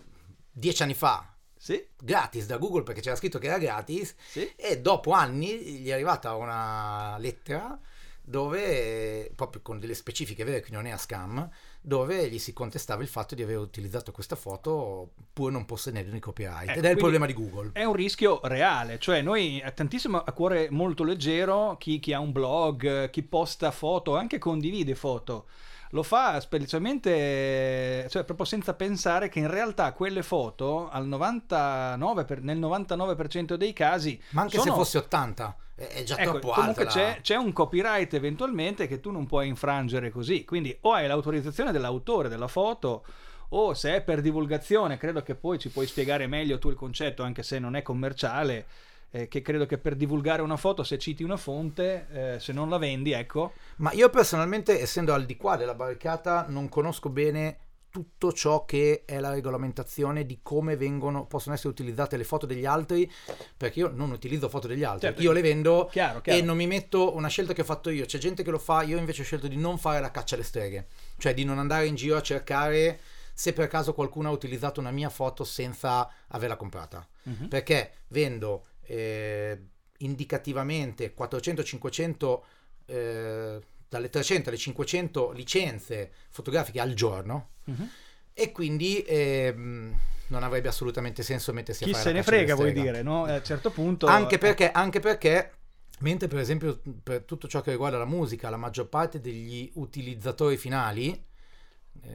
[0.52, 4.52] dieci anni fa, Sì, gratis da Google perché c'era scritto che era gratis, sì.
[4.56, 7.80] e dopo anni gli è arrivata una lettera
[8.28, 13.08] dove, proprio con delle specifiche vere, quindi non era scam, dove gli si contestava il
[13.08, 16.70] fatto di aver utilizzato questa foto pur non possedendo i copyright.
[16.70, 17.70] Ecco, Ed è il problema di Google.
[17.72, 22.34] È un rischio reale, cioè noi tantissimo a cuore molto leggero chi, chi ha un
[22.34, 25.46] blog, chi posta foto, anche condivide foto.
[25.91, 32.41] Lo fa specialmente, cioè proprio senza pensare che in realtà quelle foto al 99 per-
[32.41, 36.84] nel 99% dei casi Ma anche sono- se fosse 80, è già Ecco, troppo comunque
[36.86, 37.00] alta.
[37.00, 40.43] la- c'è, c'è un copyright eventualmente che tu non puoi infrangere così.
[40.45, 43.06] Quindi o hai l'autorizzazione dell'autore della foto
[43.52, 47.23] o se è per divulgazione, credo che poi ci puoi spiegare meglio tu il concetto,
[47.23, 48.65] anche se non è commerciale.
[49.12, 52.70] Eh, che credo che per divulgare una foto, se citi una fonte, eh, se non
[52.70, 57.60] la vendi, ecco, Ma io personalmente, essendo al di qua della barricata, non conosco bene
[57.89, 62.65] tutto ciò che è la regolamentazione di come vengono, possono essere utilizzate le foto degli
[62.65, 63.10] altri,
[63.56, 65.22] perché io non utilizzo foto degli altri, Certo.
[65.22, 66.38] io le vendo chiaro, chiaro.
[66.38, 68.06] e non mi metto una scelta che ho fatto io.
[68.06, 70.43] C'è gente che lo fa, io invece ho scelto di non fare la caccia alle
[70.43, 73.00] streghe, cioè di non andare in giro a cercare
[73.34, 77.08] se per caso qualcuno ha utilizzato una mia foto senza averla comprata.
[77.24, 77.48] Mhm.
[77.48, 79.62] Perché vendo eh,
[80.00, 82.39] indicativamente 400-500
[82.86, 87.89] eh, dalle 300 alle 500 licenze fotografiche al giorno Mhm.
[88.34, 89.93] e quindi ehm,
[90.28, 93.28] non avrebbe assolutamente senso mettersi Chi a fare se la ne frega, vuoi dire, no?
[93.28, 94.08] Eh, A un certo punto...
[94.08, 95.52] Anche perché, anche perché,
[96.00, 100.58] mentre per esempio per tutto ciò che riguarda la musica, la maggior parte degli utilizzatori
[100.58, 101.27] finali, eh,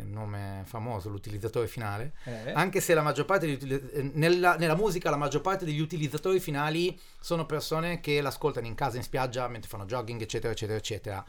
[0.04, 5.10] nome famoso, l'utilizzatore finale, eh, anche se la maggior parte degli eh, nella, nella musica
[5.10, 9.68] la maggior parte degli utilizzatori finali sono persone che l'ascoltano in casa, in spiaggia, mentre
[9.68, 11.24] fanno jogging, eccetera, eccetera, eccetera.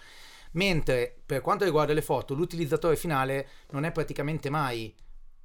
[0.52, 4.94] Mentre per quanto riguarda le foto, l'utilizzatore finale non è praticamente mai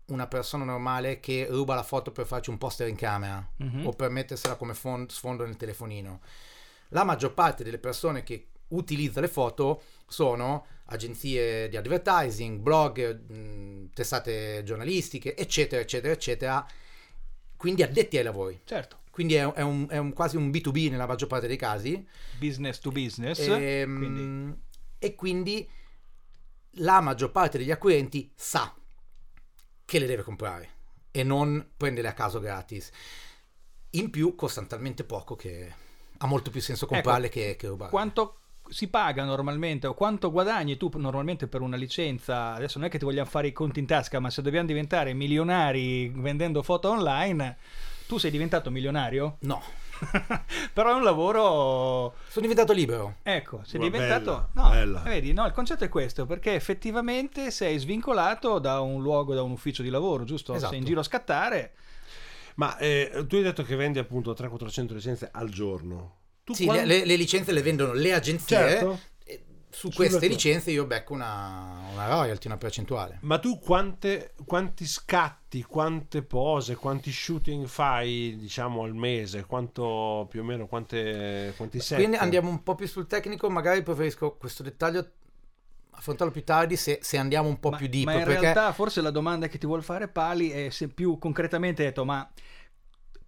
[0.09, 3.87] una persona normale che ruba la foto per farci un poster in camera Mhm.
[3.87, 6.21] o per mettersela come fon- sfondo nel telefonino.
[6.89, 14.63] La maggior parte delle persone che utilizza le foto sono agenzie di advertising, blog, testate
[14.65, 16.67] giornalistiche, eccetera, eccetera, eccetera.
[17.57, 18.61] Quindi addetti ai lavori.
[18.65, 22.07] Certo, Quindi è, è un- è un- quasi un B2B nella maggior parte dei casi.
[22.39, 23.39] business to business.
[23.41, 24.67] Ehm, quindi-
[25.01, 25.69] E quindi
[26.83, 28.73] la maggior parte degli acquirenti sa
[29.85, 30.71] che le deve comprare
[31.11, 32.91] e non prendere a caso gratis.
[33.91, 35.73] In più costano talmente poco che
[36.19, 37.91] ha molto più senso comprarle che, che rubare.
[37.91, 38.37] quanto
[38.71, 42.55] si paga normalmente o quanto guadagni tu normalmente per una licenza?
[42.55, 45.15] Adesso non è che ti vogliamo fare i conti in tasca, ma se dobbiamo diventare
[45.15, 47.57] milionari vendendo foto online,
[48.07, 49.37] tu sei diventato milionario?
[49.41, 49.63] No,
[50.73, 53.17] Però è un lavoro sono diventato libero.
[53.23, 54.49] Ecco, sei Ma diventato...
[54.53, 55.01] bella, no, bella.
[55.01, 59.53] vedi, no, il concetto è questo, perché effettivamente sei svincolato da un luogo, da un
[59.53, 60.55] ufficio di lavoro, giusto?
[60.55, 60.71] Esatto.
[60.71, 61.73] Sei in giro a scattare.
[62.57, 66.17] Ma eh, tu hai detto che vendi appunto 300-400 licenze al giorno.
[66.49, 68.57] Tu Sì, quan- le, le licenze le vendono le agenzie.
[68.57, 69.01] Certo.
[69.23, 73.19] e Su Sulla queste tua- licenze io becco una, una royalty, una percentuale.
[73.21, 79.45] Ma tu quante, quanti scatti, quante pose, quanti shooting fai, diciamo, al mese?
[79.45, 81.99] Quanto più o meno, quante, quanti set?
[81.99, 85.07] Quindi andiamo un po' più sul tecnico, magari preferisco questo dettaglio
[85.91, 88.05] affrontarlo più tardi se, se andiamo un po' ma, più deep.
[88.07, 91.19] ma in perché realtà forse la domanda che ti vuol fare Pali è se più
[91.19, 92.27] concretamente hai detto, ma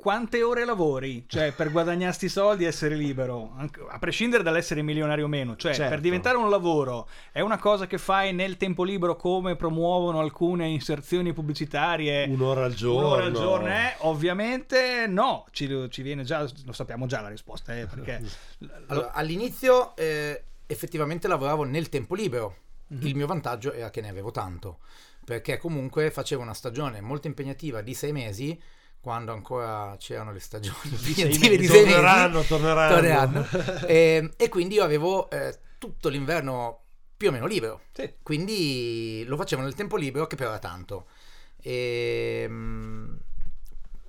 [0.00, 1.24] quante ore lavori?
[1.28, 5.56] Cioè, per guadagnarti i soldi e essere libero, Anche- a prescindere dall'essere milionario o meno.
[5.56, 5.90] Cioè, Certo.
[5.90, 10.68] per diventare un lavoro è una cosa che fai nel tempo libero come promuovono alcune
[10.68, 12.24] inserzioni pubblicitarie.
[12.24, 13.08] un'ora al giorno.
[13.08, 13.94] Un'ora al giorno, eh?
[13.98, 18.22] Ovviamente no, ci, ci viene già, lo sappiamo già la risposta, eh, perché
[18.88, 22.56] allora, all'inizio eh, effettivamente lavoravo nel tempo libero.
[22.86, 23.06] Mhm.
[23.06, 24.78] Il mio vantaggio era che ne avevo tanto,
[25.24, 28.58] perché comunque facevo una stagione molto impegnativa di sei mesi,
[29.00, 31.66] quando ancora c'erano le stagioni di mesi.
[31.66, 32.94] Torneranno, torneranno.
[32.94, 33.46] torneranno.
[33.88, 36.82] e, e quindi io avevo eh, tutto l'inverno
[37.16, 37.82] più o meno libero.
[37.92, 38.14] Sì.
[38.22, 41.06] Quindi lo facevo nel tempo libero che però era tanto.
[41.60, 43.14] E, mm,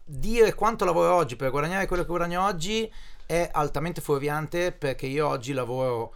[0.04, 2.92] dire quanto lavoro oggi per guadagnare quello che guadagno oggi
[3.26, 6.14] è altamente fuorviante perché io oggi lavoro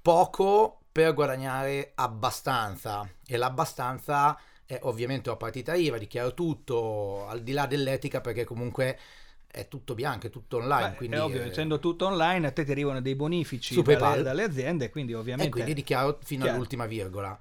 [0.00, 7.52] poco per guadagnare abbastanza e l'abbastanza è ovviamente ho partita IVA, dichiaro tutto al di
[7.52, 8.98] là dell'etica perché comunque
[9.46, 10.90] è tutto bianco, è tutto online.
[10.90, 14.22] Beh, quindi, è ovvio, eh, essendo tutto online, a te ti arrivano dei bonifici dalle,
[14.22, 15.48] dalle aziende, quindi ovviamente...
[15.48, 16.56] e quindi dichiaro fino Chiaro.
[16.56, 17.38] all'ultima virgola.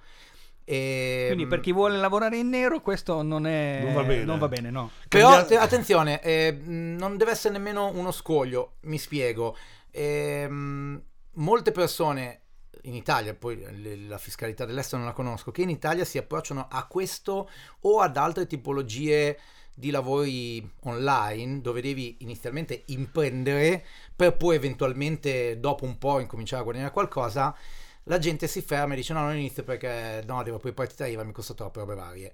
[0.67, 4.23] E, Quindi per chi vuole lavorare in nero questo non è Non va bene.
[4.23, 4.89] non va bene, no.
[5.07, 9.55] Però Cambia- te- attenzione, eh, non deve essere nemmeno uno scoglio, mi spiego.
[9.91, 11.01] Ehm,
[11.33, 12.41] molte persone
[12.87, 16.67] in Italia, poi le- la fiscalità dell'estero non la conosco, che in Italia si approcciano
[16.69, 17.49] a questo
[17.81, 19.37] o ad altre tipologie
[19.77, 26.63] di lavori online dove devi inizialmente imprendere per poi eventualmente dopo un po' incominciare a
[26.63, 27.55] guadagnare qualcosa.
[28.03, 31.23] La gente si ferma e dice no, non inizio perché no, devo poi partita IVA,
[31.23, 32.33] mi costa troppo robe varie.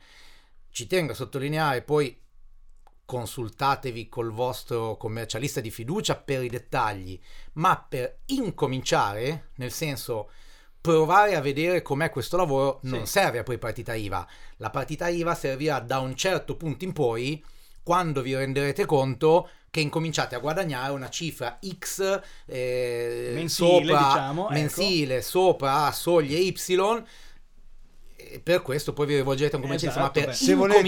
[0.69, 2.15] Ci tengo a sottolineare poi
[3.11, 7.19] consultatevi col vostro commercialista di fiducia per i dettagli,
[7.53, 10.29] ma per incominciare, nel senso
[10.79, 13.11] provare a vedere com'è questo lavoro, non Sì.
[13.11, 14.25] serve a poi partita IVA.
[14.57, 17.43] La partita IVA servirà da un certo punto in poi,
[17.83, 24.43] quando vi renderete conto che incominciate a guadagnare una cifra X eh, Mensile, sopra, diciamo,
[24.43, 24.53] ecco.
[24.53, 26.55] mensile sopra a soglie Y.
[28.29, 30.35] E per questo poi vi rivolgerete a un commercialista, Esatto, ma per.
[30.35, 30.79] Se volete-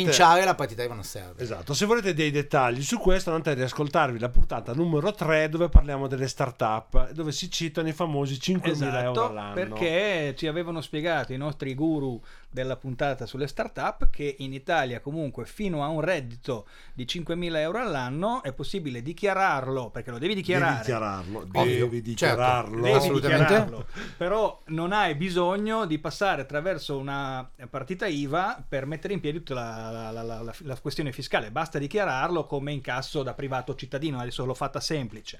[0.44, 1.42] la partita non serve.
[1.42, 5.70] Esatto, se volete dei dettagli su questo andate ad ascoltarvi la puntata numero 3 dove
[5.70, 9.54] parliamo delle start-up, dove si citano i famosi 5.000 euro Esatto, all'anno.
[9.54, 12.22] perché ci avevano spiegato i nostri guru
[12.54, 17.80] della puntata sulle startup che in Italia comunque fino a un reddito di 5.000 euro
[17.80, 20.78] all'anno è possibile dichiararlo, perché lo devi Devi dichiarare.
[20.80, 22.82] dichiararlo, Ovvio, devi dichiararlo.
[22.82, 23.44] Devi Assolutamente.
[23.44, 23.88] dichiararlo,
[24.18, 29.56] però non hai bisogno di passare attraverso una partita IVA per mettere in piedi tutta
[29.56, 34.20] la, la- la- la- la- la questione fiscale, basta dichiararlo come incasso da privato cittadino,
[34.20, 35.40] adesso l'ho fatta semplice.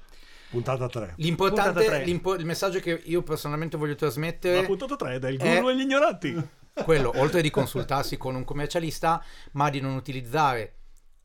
[0.50, 1.00] Puntata 3.
[1.16, 2.04] Puntata L'importante, tre.
[2.04, 5.80] l'impo- il messaggio che io personalmente voglio trasmettere puntata 3 del è- guru e gli
[5.80, 6.48] ignoranti.
[6.82, 10.74] Quello, oltre di consultarsi con un commercialista, ma di non utilizzare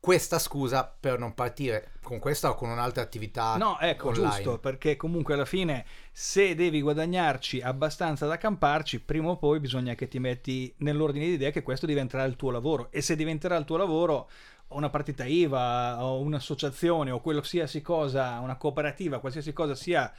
[0.00, 4.30] questa scusa per non partire con questa o con un'altra attività No, ecco, online.
[4.30, 9.94] giusto, perché comunque alla fine se devi guadagnarci abbastanza da camparci, prima o poi bisogna
[9.94, 13.56] che ti metti nell'ordine di idea che questo diventerà il tuo lavoro e se diventerà
[13.56, 14.30] il tuo lavoro
[14.68, 20.10] una partita IVA o un'associazione o qualsiasi cosa, una cooperativa, qualsiasi cosa sia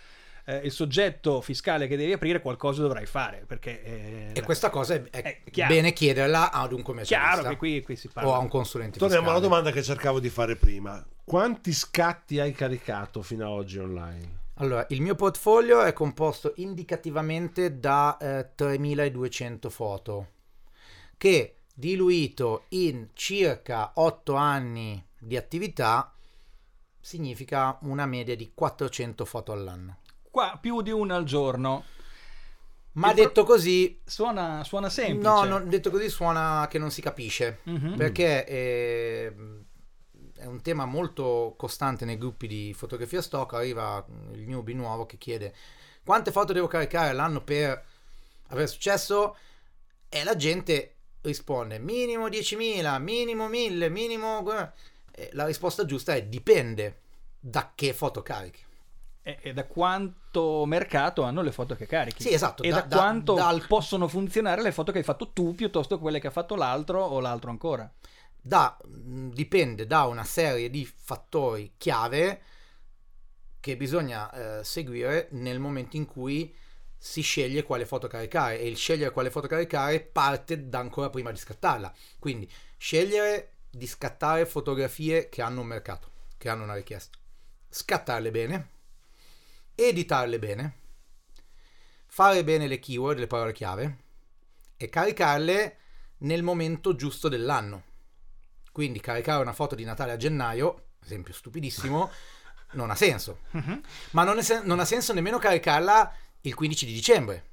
[0.46, 4.96] eh, il soggetto fiscale che devi aprire qualcosa dovrai fare perché eh, E questa cosa
[4.96, 8.34] è, è È bene chiederla ad un commercialista chiaro che qui, qui si parla o
[8.34, 9.56] a un consulente Torniamo alla fiscale.
[9.56, 11.06] domanda che cercavo di fare prima.
[11.24, 14.40] Quanti scatti hai caricato fino ad oggi online?
[14.56, 20.28] Allora, il mio portfolio è composto indicativamente da eh, 3200 foto,
[21.18, 26.14] che diluito in circa 8 anni di attività
[27.00, 29.98] significa una media di 400 foto all'anno.
[30.32, 31.84] Qua più di una al giorno.
[32.94, 35.30] Ma pro- detto così, suona, suona semplice.
[35.30, 37.96] No, non- detto così suona che non si capisce, Mhm.
[37.96, 39.34] perché eh,
[40.36, 45.18] è un tema molto costante nei gruppi di fotografia stock, arriva il newbie nuovo che
[45.18, 45.54] chiede
[46.04, 47.86] quante foto devo caricare all'anno per
[48.48, 49.38] avere successo?
[50.10, 54.44] E la gente risponde minimo 10.000, minimo 1.000, minimo...
[55.14, 57.00] E la risposta giusta è dipende
[57.40, 58.62] da che foto carichi.
[59.24, 62.86] E, e da quanto mercato hanno le foto che carichi Sì, esatto, e da- da,
[62.88, 66.28] da- quanto dal- possono funzionare le foto che hai fatto tu piuttosto che quelle che
[66.28, 67.92] ha fatto l'altro o l'altro ancora
[68.44, 72.42] da, mh, dipende da una serie di fattori chiave
[73.60, 76.54] che bisogna eh, seguire nel momento in cui
[76.98, 81.32] si sceglie quale foto caricare e il scegliere quale foto caricare parte da ancora prima
[81.32, 81.94] di scattarla.
[82.20, 87.18] Quindi scegliere di scattare fotografie che hanno un mercato, che hanno una richiesta.
[87.70, 88.70] Scattarle bene,
[89.88, 90.74] editarle bene,
[92.08, 93.98] fare bene le keyword, le parole chiave
[94.78, 95.78] e caricarle
[96.20, 97.84] nel momento giusto dell'anno.
[98.72, 102.10] Quindi caricare una foto di Natale a gennaio, esempio stupidissimo,
[102.74, 103.40] non ha senso.
[104.12, 107.46] Ma non, sen- non ha senso nemmeno caricarla il 15 di dicembre.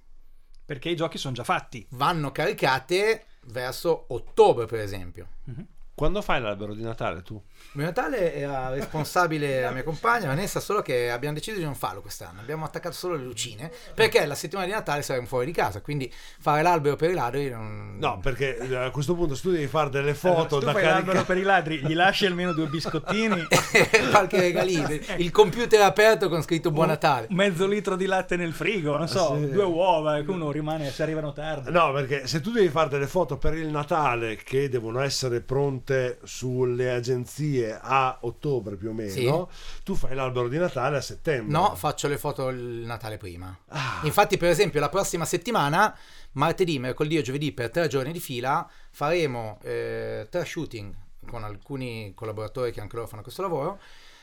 [0.65, 5.29] perché i giochi sono già fatti Vanno caricate verso ottobre, per esempio.
[5.99, 7.43] Quando fai l'albero di Natale tu?
[7.73, 12.01] Il Natale era responsabile la mia compagna Vanessa, solo che abbiamo deciso di non farlo
[12.01, 12.39] quest'anno.
[12.41, 15.81] Abbiamo attaccato solo le lucine perché la settimana di Natale saremo fuori di casa.
[15.81, 16.09] Quindi
[16.39, 17.97] fare l'albero per i ladri non.
[17.99, 21.23] No, perché eh, a questo punto tu devi fare delle foto tu da fai l'albero
[21.23, 21.25] caricare.
[21.25, 23.45] per i ladri gli lasci almeno due biscottini
[24.11, 24.87] qualche regalino.
[25.17, 27.27] Il computer aperto con scritto Buon Natale.
[27.31, 29.51] mezzo litro di latte nel frigo non so Sì.
[29.51, 33.09] due uova che uno rimane se arrivano tardi No, perché se tu devi fare delle
[33.09, 35.87] foto per il Natale che devono essere pronte
[36.23, 39.51] sulle agenzie a ottobre più o meno,
[39.85, 41.51] tu fai l'albero di Natale a settembre.
[41.51, 43.57] No, faccio le foto il Natale prima.
[43.69, 44.01] Ah.
[44.05, 45.97] Infatti, per esempio, la prossima settimana,
[46.33, 50.95] martedì, mercoledì e giovedì, per tre giorni di fila, faremo eh, tre shooting
[51.29, 53.79] con alcuni collaboratori che anche loro fanno questo lavoro.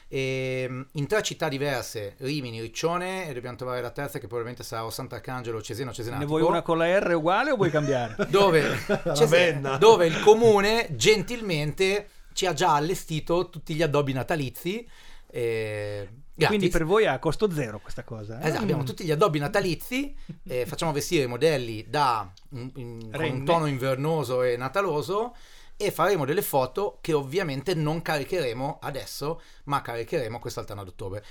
[0.08, 4.86] E, in tre città diverse, Rimini, Riccione, e dobbiamo trovare la terza che probabilmente sarà
[4.86, 6.30] o Sant'Arcangelo, Cesena o ne Cesenatico.
[6.30, 8.15] vuoi una con la R uguale o vuoi cambiare?
[8.30, 8.78] dove,
[9.15, 14.88] Cesena, dove il comune gentilmente ci ha già allestito tutti gli addobbi natalizi.
[15.28, 16.48] eh, gratis.
[16.58, 18.39] Quindi per voi è a costo zero questa cosa.
[18.39, 18.48] eh?
[18.48, 20.13] Esatto, abbiamo tutti gli addobbi natalizi,
[20.48, 22.72] eh, facciamo vestire i modelli da, con
[23.12, 23.30] Renne.
[23.30, 25.34] un tono invernoso e nataloso
[25.78, 31.24] e faremo delle foto che ovviamente non caricheremo adesso, ma caricheremo quest'altro anno ad ottobre.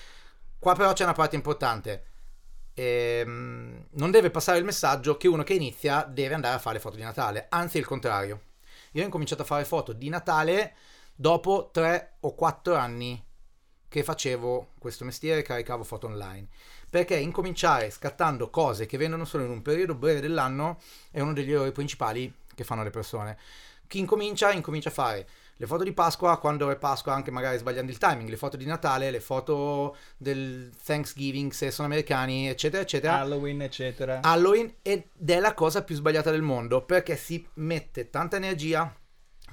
[0.58, 2.04] Qua però c'è una parte importante.
[2.74, 6.96] Ehm, non deve passare il messaggio che uno che inizia deve andare a fare foto
[6.96, 8.40] di Natale, anzi il contrario.
[8.92, 10.74] Io ho incominciato a fare foto di Natale
[11.14, 13.22] dopo 3 o 4 anni
[13.88, 16.48] che facevo questo mestiere e caricavo foto online.
[16.90, 20.80] Perché incominciare scattando cose che vendono solo in un periodo breve dell'anno
[21.10, 23.38] è uno degli errori principali che fanno le persone.
[23.94, 27.92] Chi incomincia, incomincia a fare le foto di Pasqua quando è Pasqua, anche magari sbagliando
[27.92, 33.20] il timing, le foto di Natale, le foto del Thanksgiving se sono americani, eccetera, eccetera.
[33.20, 34.18] Halloween, eccetera.
[34.20, 38.92] Halloween ed è la cosa più sbagliata del mondo perché si mette tanta energia,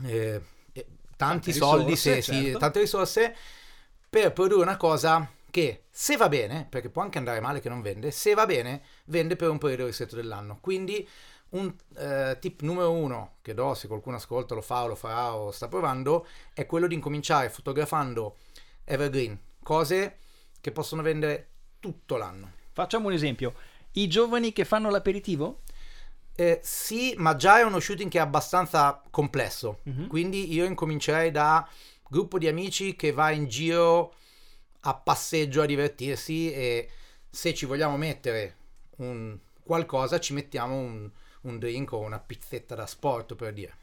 [0.06, 0.42] eh,
[0.74, 2.58] eh, tanti Tante soldi, risorse, se- certo.
[2.58, 3.36] tante risorse
[4.10, 7.84] per produrre una cosa che se va bene, perché può anche andare male che non
[7.84, 10.58] vende, se va bene vende per un periodo ristretto dell'anno.
[10.60, 11.08] Quindi
[11.52, 15.36] un eh, tip numero uno che do se qualcuno ascolta, lo fa o lo farà
[15.36, 18.38] o sta provando, è quello di incominciare fotografando
[18.86, 20.18] evergreen, cose
[20.60, 21.48] che possono vendere
[21.80, 22.54] tutto l'anno.
[22.72, 23.54] Facciamo un esempio.
[23.94, 25.62] I giovani che fanno l'aperitivo?
[26.36, 29.80] Eh, sì, ma già è uno shooting che è abbastanza complesso.
[29.84, 30.08] Mhm.
[30.08, 31.68] Quindi io incomincerei da
[32.08, 34.14] gruppo di amici che va in giro
[34.82, 36.90] a passeggio a divertirsi e
[37.30, 38.56] se ci vogliamo mettere
[38.98, 41.10] un qualcosa ci mettiamo un,
[41.42, 43.76] un drink o una pizzetta da sport per dire.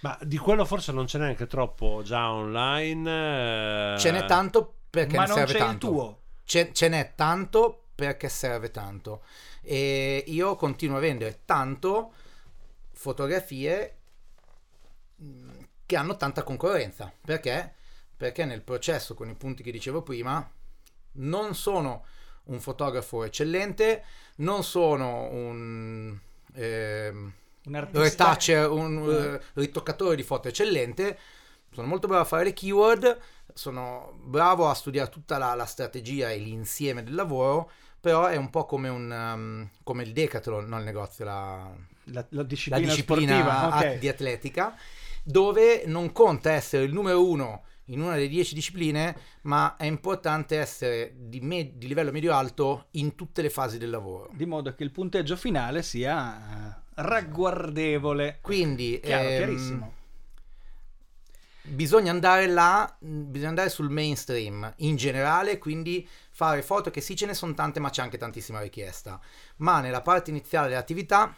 [0.00, 3.94] Ma di quello forse non ce n'è neanche troppo già online.
[3.94, 3.98] eh.
[3.98, 5.86] Ce n'è tanto perché Ma ne non serve c'è tanto.
[5.86, 6.20] il tuo.
[6.44, 9.22] Ce, ce n'è tanto perché serve tanto.
[9.62, 12.12] E io continuo a vendere tanto
[12.92, 13.96] fotografie
[15.16, 15.50] mh,
[15.86, 17.12] che hanno tanta concorrenza.
[17.24, 17.72] Perché?
[18.16, 20.48] Perché nel processo con i punti che dicevo prima
[21.12, 22.04] non sono
[22.44, 24.04] un fotografo eccellente,
[24.36, 26.18] non sono un
[26.54, 27.32] ehm,
[27.66, 31.18] Un retoucher, un eh, ritoccatore di foto eccellente,
[31.70, 33.18] sono molto bravo a fare le keyword,
[33.54, 38.50] sono bravo a studiare tutta la, la strategia e l'insieme del lavoro, però è un
[38.50, 41.74] po' come, un, um, come il decathlon, non il negozio, la,
[42.08, 43.66] La, la disciplina, disciplina sportiva.
[43.66, 43.80] ok.
[43.80, 44.76] at- di atletica,
[45.22, 50.58] dove non conta essere il numero uno in una delle dieci discipline, ma è importante
[50.58, 54.30] essere di, me- di livello medio-alto in tutte le fasi del lavoro.
[54.32, 58.38] Di modo che il punteggio finale sia eh, ragguardevole.
[58.40, 59.94] Quindi Chiaro, ehm, chiarissimo.
[61.62, 67.26] bisogna andare là, bisogna andare sul mainstream in generale, quindi fare foto che sì ce
[67.26, 69.20] ne sono tante, ma c'è anche tantissima richiesta.
[69.56, 71.34] Ma nella parte iniziale dell'attività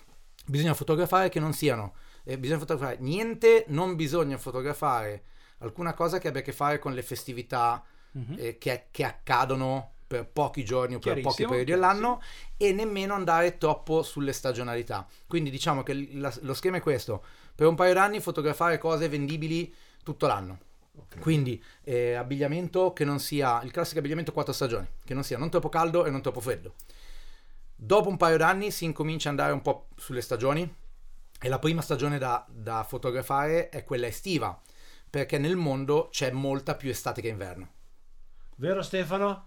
[0.47, 1.95] bisogna fotografare che non siano,
[2.25, 5.23] eh, bisogna fotografare niente, non bisogna fotografare
[5.59, 7.83] alcuna cosa che abbia a che fare con le festività
[8.13, 8.35] Mhm.
[8.39, 12.23] eh, che, che accadono per pochi giorni o per pochi periodi all'anno
[12.57, 15.07] e nemmeno andare troppo sulle stagionalità.
[15.27, 17.23] Quindi diciamo che la- lo schema è questo:
[17.55, 20.59] per un paio d'anni fotografare cose vendibili tutto l'anno.
[21.21, 25.51] Quindi eh, abbigliamento che non sia il classico abbigliamento quattro stagioni, che non sia non
[25.51, 26.75] troppo caldo e non troppo freddo.
[27.75, 30.75] Dopo un paio d'anni si incomincia ad andare un po' sulle stagioni
[31.39, 34.59] e la prima stagione da, da fotografare è quella estiva,
[35.17, 37.69] perché nel mondo c'è molta più estate che inverno.
[38.57, 39.47] Vero Stefano?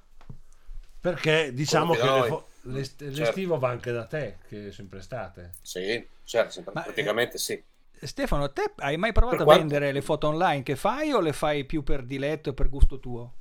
[0.99, 4.97] Perché diciamo Come che le fo- l'est- l'estivo va anche da te, che è sempre
[4.97, 5.51] estate.
[5.61, 7.61] Sì, certo, sempre- Ma, praticamente sì.
[8.01, 11.19] Stefano, te hai mai provato Per a quanto- vendere le foto online che fai o
[11.19, 13.33] le fai più per diletto e per gusto tuo?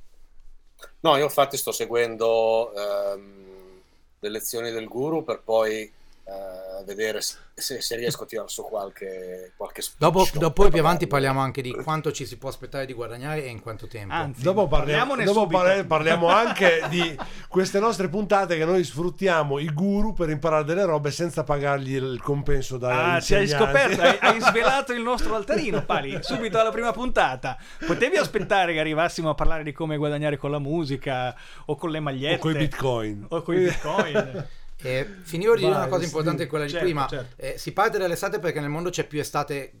[0.99, 3.81] No, io infatti sto seguendo ehm,
[4.19, 5.91] le lezioni del guru per poi
[6.29, 11.07] eh, vedere se, se- riesco a tirare su qualche, qualche Dopo, dopo poi più avanti
[11.07, 14.13] parliamo anche di quanto ci si può aspettare di guadagnare e in quanto tempo.
[14.13, 17.17] Anzi, Dopo parliamo, dopo parliamo anche di
[17.47, 22.21] queste nostre puntate che noi sfruttiamo i guru per imparare delle robe senza pagargli il
[22.21, 26.71] compenso da Ah, ci hai scoperto, hai, hai svelato il nostro altarino, Pali, subito alla
[26.71, 27.57] prima puntata.
[27.85, 31.99] Potevi aspettare che arrivassimo a parlare di come guadagnare con la musica o con le
[31.99, 33.25] magliette o con i bitcoin.
[33.29, 34.47] o con i bitcoin.
[34.81, 37.07] E finivo di dire una cosa importante quella di Certo, prima.
[37.07, 37.41] certo.
[37.41, 39.73] Eh, si parte dall'estate perché nel mondo c'è più estate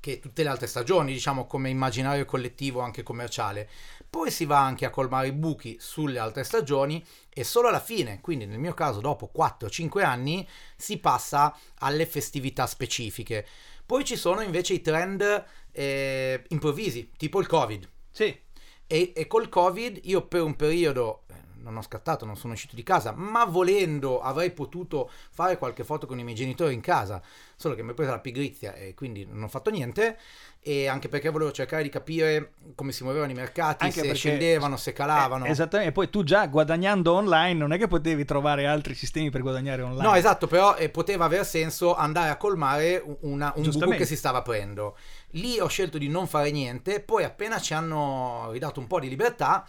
[0.00, 3.68] che tutte le altre stagioni, diciamo come immaginario collettivo anche commerciale.
[4.10, 8.20] Poi si va anche a colmare i buchi sulle altre stagioni e solo alla fine,
[8.20, 13.46] quindi nel mio caso dopo 4-5 anni, si passa alle festività specifiche.
[13.86, 17.88] Poi ci sono invece i trend eh, improvvisi, tipo il Covid.
[18.10, 18.38] Sì,
[18.86, 21.23] E, e col Covid io per un periodo eh,
[21.64, 26.06] non ho scattato, non sono uscito di casa, ma volendo avrei potuto fare qualche foto
[26.06, 27.20] con i miei genitori in casa,
[27.56, 30.18] solo che mi è presa la pigrizia e quindi non ho fatto niente.
[30.66, 34.78] E anche perché volevo cercare di capire come si muovevano i mercati, Anche se scendevano,
[34.78, 35.44] se calavano.
[35.44, 35.90] Eh, esattamente.
[35.90, 39.82] E poi tu già guadagnando online non è che potevi trovare altri sistemi per guadagnare
[39.82, 40.02] online.
[40.02, 44.06] No, esatto, però eh, poteva aver senso andare a colmare un- una- un buco che
[44.06, 44.96] si stava aprendo.
[45.32, 49.10] Lì ho scelto di non fare niente, poi appena ci hanno ridato un po' di
[49.10, 49.66] libertà,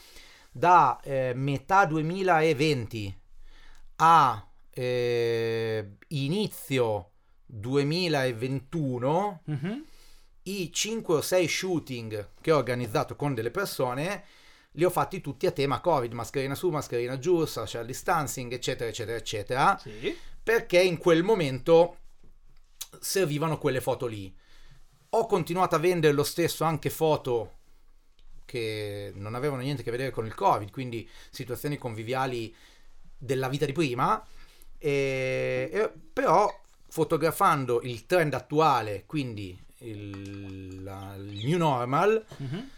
[0.58, 3.20] da eh, metà 2020
[3.98, 7.12] a eh, inizio
[7.46, 9.84] 2021 Mhm.
[10.44, 14.24] i 5 o 6 shooting che ho organizzato con delle persone
[14.72, 19.18] li ho fatti tutti a tema Covid, mascherina su, mascherina giù, social distancing, eccetera, eccetera,
[19.18, 20.18] eccetera, Sì.
[20.44, 21.98] perché in quel momento
[23.00, 24.34] servivano quelle foto lì.
[25.12, 27.55] Ho continuato a vendere lo stesso anche foto
[28.46, 32.54] che non avevano niente a che vedere con il Covid, quindi situazioni conviviali
[33.18, 34.24] della vita di prima,
[34.78, 42.70] e- e- però fotografando il trend attuale, quindi il, la- il new normal, Mhm.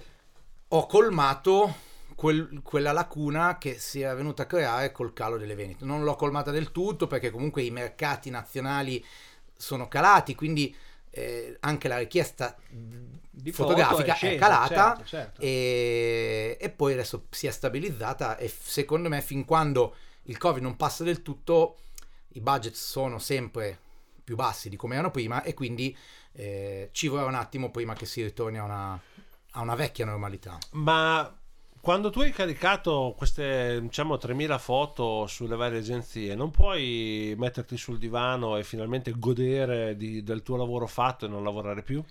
[0.70, 1.76] ho colmato
[2.15, 5.86] quel- quella lacuna che si era venuta a creare col calo delle vendite.
[5.86, 9.03] Non l'ho colmata del tutto perché comunque i mercati nazionali
[9.55, 10.76] sono calati, quindi
[11.11, 12.55] eh, anche la richiesta
[13.39, 15.41] Di foto fotografica è, scesa, calata certo, certo.
[15.41, 20.75] E, e poi adesso si è stabilizzata e secondo me fin quando il covid non
[20.75, 21.77] passa del tutto
[22.29, 23.79] i budget sono sempre
[24.23, 25.95] più bassi di come erano prima e quindi
[26.33, 28.99] eh, ci vorrà un attimo prima che si ritorni a una,
[29.51, 30.57] a una vecchia normalità.
[30.71, 31.33] Ma
[31.79, 37.97] quando tu hai caricato queste diciamo 3000 foto sulle varie agenzie, non puoi metterti sul
[37.97, 42.03] divano e finalmente godere di- del tuo lavoro fatto e non lavorare più?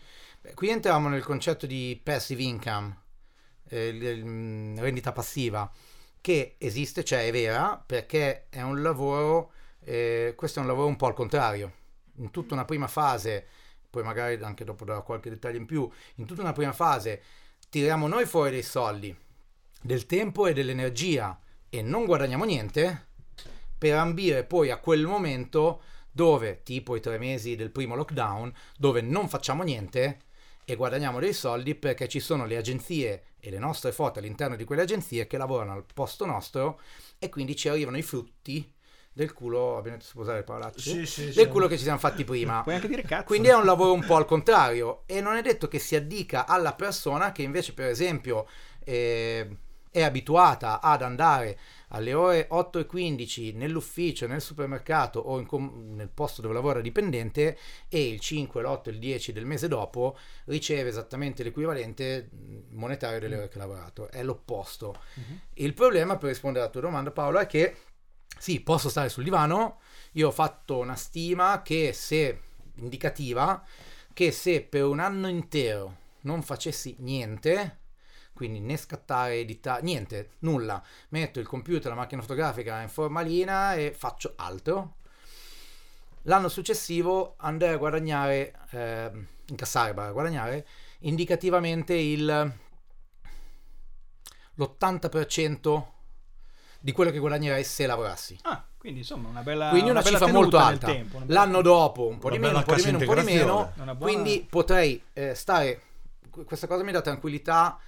[0.47, 2.97] Beh, qui entriamo nel concetto di passive income,
[3.69, 5.69] eh, il- rendita passiva,
[6.21, 10.95] che esiste, cioè è vera, perché è un lavoro, eh, questo è un lavoro un
[10.95, 11.73] po' al contrario.
[12.19, 13.45] In tutta una prima fase,
[13.91, 17.23] poi magari anche dopo darò qualche dettaglio in più, in tutta una prima fase
[17.69, 19.17] tiriamo noi fuori dei soldi,
[19.83, 21.37] del tempo e dell'energia
[21.69, 23.09] e non guadagniamo niente,
[23.77, 25.83] per ambire poi a quel momento
[26.13, 30.21] dove, tipo i tre mesi del primo lockdown, dove non facciamo niente
[30.69, 34.65] e guadagniamo dei soldi perché ci sono le agenzie e le nostre foto all'interno di
[34.65, 36.81] quelle agenzie che lavorano al posto nostro
[37.21, 38.69] e quindi ci arrivano i frutti
[39.13, 41.47] del culo, abbiamo detto usare le parolacce, Sì, sì, del sì.
[41.47, 42.63] culo che ci siamo fatti prima.
[42.63, 43.25] Puoi anche dire cazzo.
[43.27, 46.47] Quindi è un lavoro un po' al contrario e non è detto che si addica
[46.47, 48.49] alla persona che invece per esempio
[48.85, 49.49] eh,
[49.97, 56.11] è abituata ad andare alle ore 8 e 15 nell'ufficio, nel supermercato o com- nel
[56.11, 57.57] posto dove lavora dipendente
[57.89, 63.21] e il 5, l'8 e il 10 del mese dopo riceve esattamente l'equivalente mh, monetario
[63.21, 64.11] delle ore che ha lavorato.
[64.11, 65.01] È l'opposto.
[65.55, 67.77] Il problema, per rispondere alla tua domanda Paolo, è che
[68.39, 69.81] sì, posso stare sul divano,
[70.13, 72.41] io ho fatto una stima che se
[72.75, 73.65] indicativa
[74.13, 77.79] che se per un anno intero non facessi niente,
[78.37, 83.95] quindi né scattare, editare, niente, nulla, metto il computer, la macchina fotografica in formalina e
[83.97, 84.97] faccio altro,
[86.23, 89.11] l'anno successivo andrei a guadagnare, eh,
[89.47, 90.67] incassare, barra guadagnare,
[91.01, 92.53] indicativamente il
[94.59, 95.85] l'80%
[96.81, 98.39] di quello che guadagnerei se lavorassi.
[98.43, 100.87] Ah, quindi insomma una bella Quindi una, bella cifra molto alta.
[100.87, 103.05] tempo, una bella- L'anno dopo un po' di Una meno, un po' di meno, un
[103.05, 103.73] po' di meno.
[103.77, 105.83] Una buona- Quindi potrei eh, stare.
[106.31, 107.79] Questa cosa mi dà tranquillità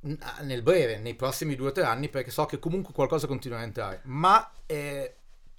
[0.00, 3.62] nel breve, nei prossimi due o tre anni, perché so che comunque qualcosa continua a
[3.62, 4.00] entrare.
[4.04, 5.14] Ma eh,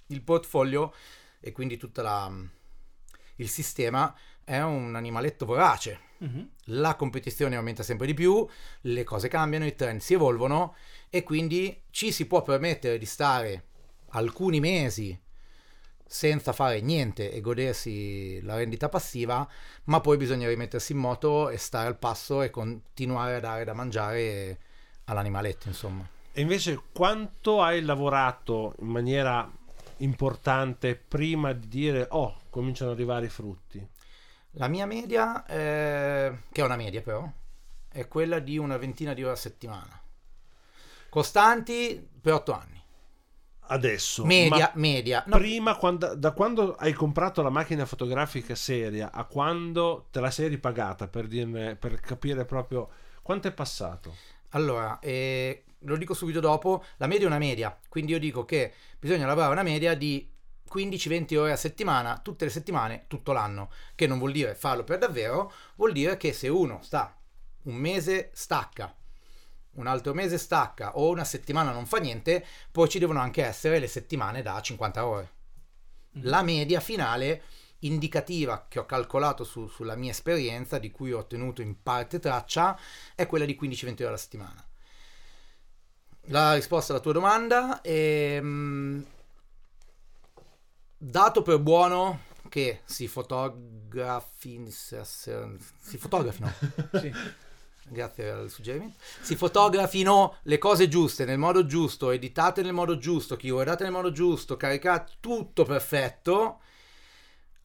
[0.06, 0.92] il portfolio
[1.40, 2.02] e quindi tutto
[3.36, 4.14] il sistema
[4.44, 6.48] è un animaletto vorace Mhm.
[6.66, 8.46] la competizione aumenta sempre di più,
[8.82, 10.76] le cose cambiano, i trend si evolvono
[11.10, 13.64] e quindi ci si può permettere di stare
[14.10, 15.18] alcuni mesi
[16.12, 19.48] senza fare niente e godersi la rendita passiva,
[19.84, 23.72] ma poi bisogna rimettersi in moto e stare al passo e continuare a dare da
[23.72, 24.58] mangiare
[25.04, 26.06] all'animaletto, insomma.
[26.30, 29.50] E invece quanto hai lavorato in maniera
[29.98, 33.88] importante prima di dire oh, cominciano ad arrivare i frutti?
[34.56, 37.26] La mia media, eh, che è una media però,
[37.88, 39.98] è quella di una ventina di ore a settimana.
[41.08, 42.71] Costanti per otto anni.
[43.66, 44.24] Adesso.
[44.24, 45.22] Media, media.
[45.26, 50.30] No, prima, quando- da quando hai comprato la macchina fotografica seria a quando te la
[50.30, 52.88] sei ripagata per, dirne, per capire proprio
[53.22, 54.14] quanto è passato?
[54.50, 58.72] Allora, eh, lo dico subito dopo, la media è una media, quindi io dico che
[58.98, 60.28] bisogna lavorare una media di
[60.68, 64.98] 15-20 ore a settimana, tutte le settimane, tutto l'anno, che non vuol dire farlo per
[64.98, 67.16] davvero, vuol dire che se uno sta
[67.64, 68.94] un mese stacca,
[69.74, 73.78] un altro mese stacca o una settimana non fa niente, poi ci devono anche essere
[73.78, 75.30] le settimane da 50 ore.
[76.22, 77.42] La media finale
[77.80, 82.78] indicativa che ho calcolato su- sulla mia esperienza, di cui ho ottenuto in parte traccia,
[83.14, 84.66] è quella di 15-20 ore alla settimana.
[86.26, 88.40] La risposta alla tua domanda è
[90.96, 96.52] dato per buono che si fotografi si fotografino
[97.00, 97.12] Sì.
[97.88, 103.36] Grazie al suggerimento si fotografino le cose giuste nel modo giusto editate nel modo giusto
[103.36, 106.60] keywordate nel modo giusto caricate tutto perfetto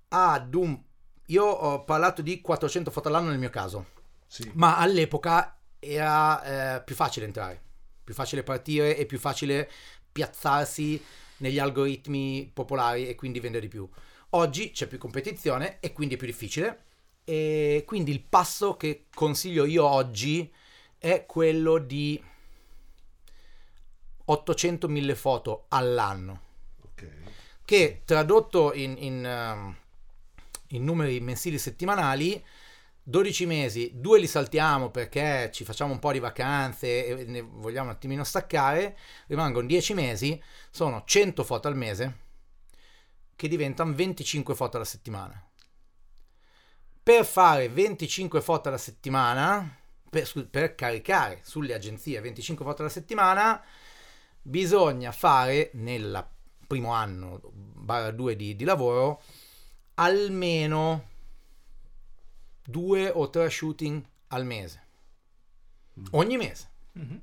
[0.10, 0.80] ad un
[1.28, 3.86] io ho parlato di 400 foto all'anno nel mio caso
[4.28, 4.50] Sì.
[4.56, 7.62] ma all'epoca era eh, più facile entrare,
[8.04, 9.70] più facile partire e più facile
[10.12, 11.04] piazzarsi
[11.38, 13.88] negli algoritmi popolari e quindi vendere di più.
[14.32, 16.86] Oggi c'è più competizione e quindi è più difficile
[17.30, 20.50] e quindi il passo che consiglio io oggi
[20.98, 22.24] è quello di
[24.30, 26.42] 800.000 foto all'anno
[26.84, 27.10] Ok.
[27.66, 29.76] che tradotto in, in, ehm,
[30.70, 32.42] in numeri mensili settimanali
[33.04, 37.90] 12 mesi, due li saltiamo perché ci facciamo un po' di vacanze e ne vogliamo
[37.90, 38.98] un attimino staccare,
[39.28, 42.18] rimangono 10 mesi, sono 100 foto al mese
[43.36, 45.42] che diventano 25 foto alla settimana.
[47.08, 49.78] Per fare 25 foto alla settimana,
[50.10, 53.64] per, per caricare sulle agenzie 25 foto alla settimana,
[54.42, 56.28] bisogna fare nel
[56.68, 59.22] primo anno barra due di, di lavoro
[59.94, 61.08] almeno
[62.62, 64.84] due o tre shooting al mese.
[66.12, 66.70] Ogni mese.
[66.92, 67.22] Mhm.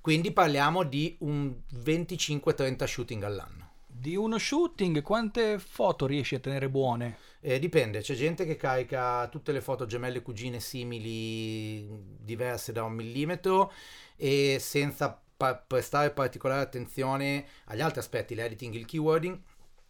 [0.00, 3.61] quindi parliamo di un 25-30 shooting all'anno
[4.02, 7.18] Di uno shooting, quante foto riesci a tenere buone?
[7.38, 11.86] Eh, dipende, c'è gente che carica tutte le foto gemelle, cugine, simili,
[12.18, 13.72] diverse da un millimetro
[14.16, 19.38] e senza pa- prestare particolare attenzione agli altri aspetti, l'editing, il keywording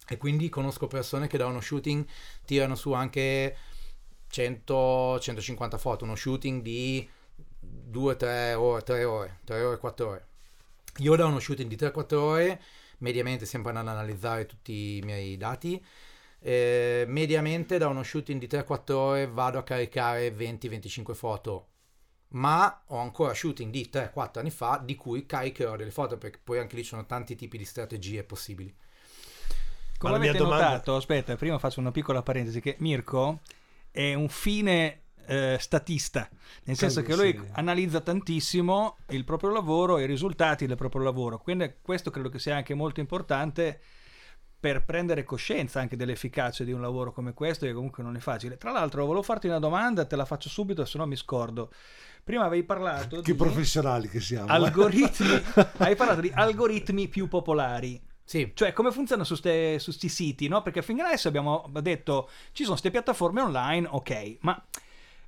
[0.06, 2.04] e quindi conosco persone che da uno shooting
[2.44, 3.56] tirano su anche
[4.30, 7.08] 100-150 foto, uno shooting di
[7.90, 10.26] 2-3 ore, 3 ore, 3 ore, 4 ore.
[10.98, 12.62] Io da uno shooting di 3-4 ore,
[13.02, 15.84] mediamente sempre andando ad analizzare tutti i miei dati,
[16.40, 21.66] eh, mediamente da uno shooting di 3-4 ore vado a caricare 20-25 foto,
[22.28, 26.58] ma ho ancora shooting di 3-4 anni fa di cui caricherò delle foto perché poi
[26.58, 28.74] anche lì ci sono tanti tipi di strategie possibili.
[29.98, 33.40] Come avete domanda- notato, aspetta, prima faccio una piccola parentesi, che Mirko
[33.92, 36.28] è un fine eh, statista,
[36.64, 37.48] nel senso che lui sì.
[37.52, 42.38] analizza tantissimo il proprio lavoro e i risultati del proprio lavoro, quindi questo credo che
[42.38, 43.80] sia anche molto importante
[44.62, 48.56] per prendere coscienza anche dell'efficacia di un lavoro come questo, che comunque non è facile.
[48.58, 51.72] Tra l'altro, volevo farti una domanda, te la faccio subito, se no mi scordo.
[52.22, 54.46] Prima avevi parlato Che di professionali che siamo.
[54.46, 54.52] eh.
[54.52, 55.42] algoritmi,
[55.78, 58.00] hai parlato di algoritmi più popolari.
[58.22, 60.62] Sì, Cioè, come funziona su questi siti, no?
[60.62, 64.64] Perché fino adesso abbiamo detto ci sono queste piattaforme online, ok, ma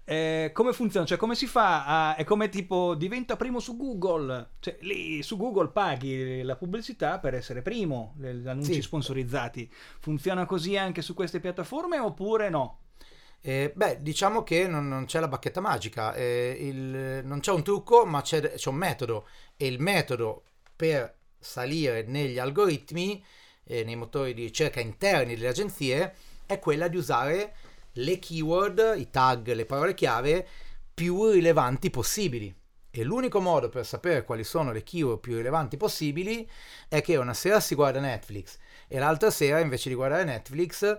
[0.04, 1.06] eh, come funziona?
[1.06, 2.14] Cioè, come si fa a.
[2.16, 4.50] È come tipo diventa primo su Google.
[4.60, 8.82] Cioè, lì su Google paghi la pubblicità per essere primo, gli annunci Sì.
[8.82, 9.70] sponsorizzati.
[10.00, 12.80] Funziona così anche su queste piattaforme oppure no?
[13.40, 17.62] Eh, beh, diciamo che non, non c'è la bacchetta magica, eh, il- non c'è un
[17.62, 19.26] trucco, ma c'è, c'è un metodo.
[19.56, 20.44] E il metodo
[20.74, 23.22] per salire negli algoritmi,
[23.64, 26.14] eh, nei motori di ricerca interni delle agenzie,
[26.46, 27.54] è quella di usare
[27.94, 30.46] le keyword, i tag, le parole chiave
[30.92, 32.54] più rilevanti possibili.
[32.90, 36.48] E l'unico modo per sapere quali sono le keyword più rilevanti possibili
[36.88, 40.98] è che una sera si guarda Netflix e l'altra sera invece di guardare Netflix eh,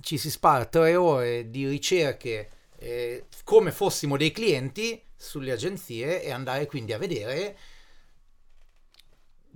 [0.00, 2.48] ci si spara tre ore di ricerche
[2.78, 7.58] eh, come fossimo dei clienti sulle agenzie e andare quindi a vedere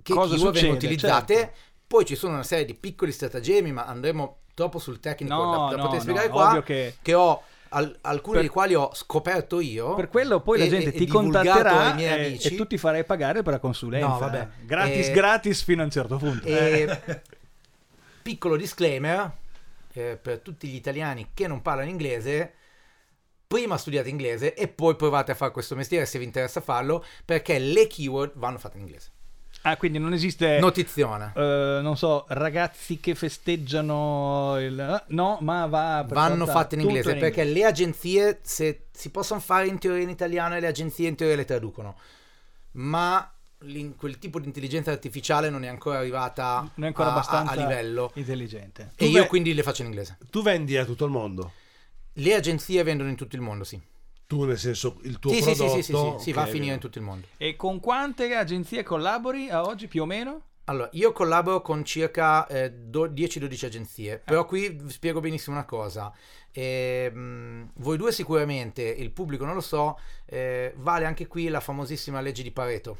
[0.03, 1.33] che Cosa keyword vengono succede, utilizzate.
[1.33, 1.57] certo.
[1.87, 5.57] Poi ci sono una serie di piccoli stratagemmi, ma andremo troppo sul tecnico No, da,
[5.69, 8.89] da no, poter no, spiegare ovvio qua, che- ho al- alcuni Per- dei quali ho
[8.95, 9.93] scoperto io.
[9.93, 12.47] Per quello poi la e- gente e- ti contatterà e, amici.
[12.47, 14.07] e tu ti farai pagare per la consulenza.
[14.07, 14.47] No, vabbè.
[14.65, 16.47] Gratis, Eh, gratis fino a un certo punto.
[16.47, 16.87] E
[18.23, 19.31] piccolo disclaimer
[19.93, 22.53] eh, per tutti gli italiani che non parlano inglese.
[23.45, 27.59] Prima studiate inglese e poi provate a fare questo mestiere se vi interessa farlo, perché
[27.59, 29.11] le keyword vanno fatte in inglese.
[29.69, 30.59] Ah, quindi non esiste.
[30.59, 31.33] Notiziona.
[31.35, 35.03] eh, non so, ragazzi che festeggiano il...
[35.07, 36.05] No, ma va...
[36.07, 40.55] Vanno fatte in inglese perché le agenzie se si possono fare in teoria in italiano
[40.55, 41.95] e le agenzie in teoria le traducono.
[42.73, 43.29] Ma
[43.97, 47.55] quel tipo di intelligenza artificiale non è ancora arrivata Non è ancora a- abbastanza a
[47.55, 48.11] livello.
[48.15, 48.91] intelligente.
[48.95, 50.17] E Tu io beh- quindi le faccio in inglese.
[50.29, 51.51] Tu vendi a tutto il mondo.
[52.13, 53.79] Le agenzie vendono in tutto il mondo, sì.
[54.27, 55.75] Tu, nel senso, il tuo Sì, sì, sì, prodotto.
[55.75, 57.27] sì, sì, sì, sì, va a finire in tutto il mondo.
[57.37, 60.41] E con quante agenzie collabori a oggi più o meno?
[60.65, 65.63] Allora, io collaboro con circa eh, do- 10-12 agenzie, però qui vi spiego benissimo una
[65.63, 66.11] cosa.
[66.51, 72.19] Ehm, voi due sicuramente, il pubblico non lo so, eh, vale anche qui la famosissima
[72.19, 72.97] legge di Pareto.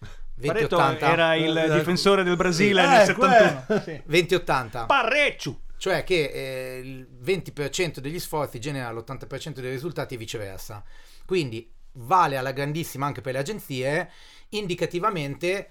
[0.38, 0.98] Pareto 20-80.
[1.00, 3.64] era il Eh, difensore del Brasile eh, nel 71.
[3.66, 4.02] que- Sì.
[4.06, 4.84] 20-80.
[4.84, 5.60] Parecchio!
[5.80, 10.84] Cioè che eh, il 20% degli sforzi genera l'80% dei risultati e viceversa.
[11.24, 14.10] Quindi vale alla grandissima anche per le agenzie,
[14.50, 15.70] indicativamente,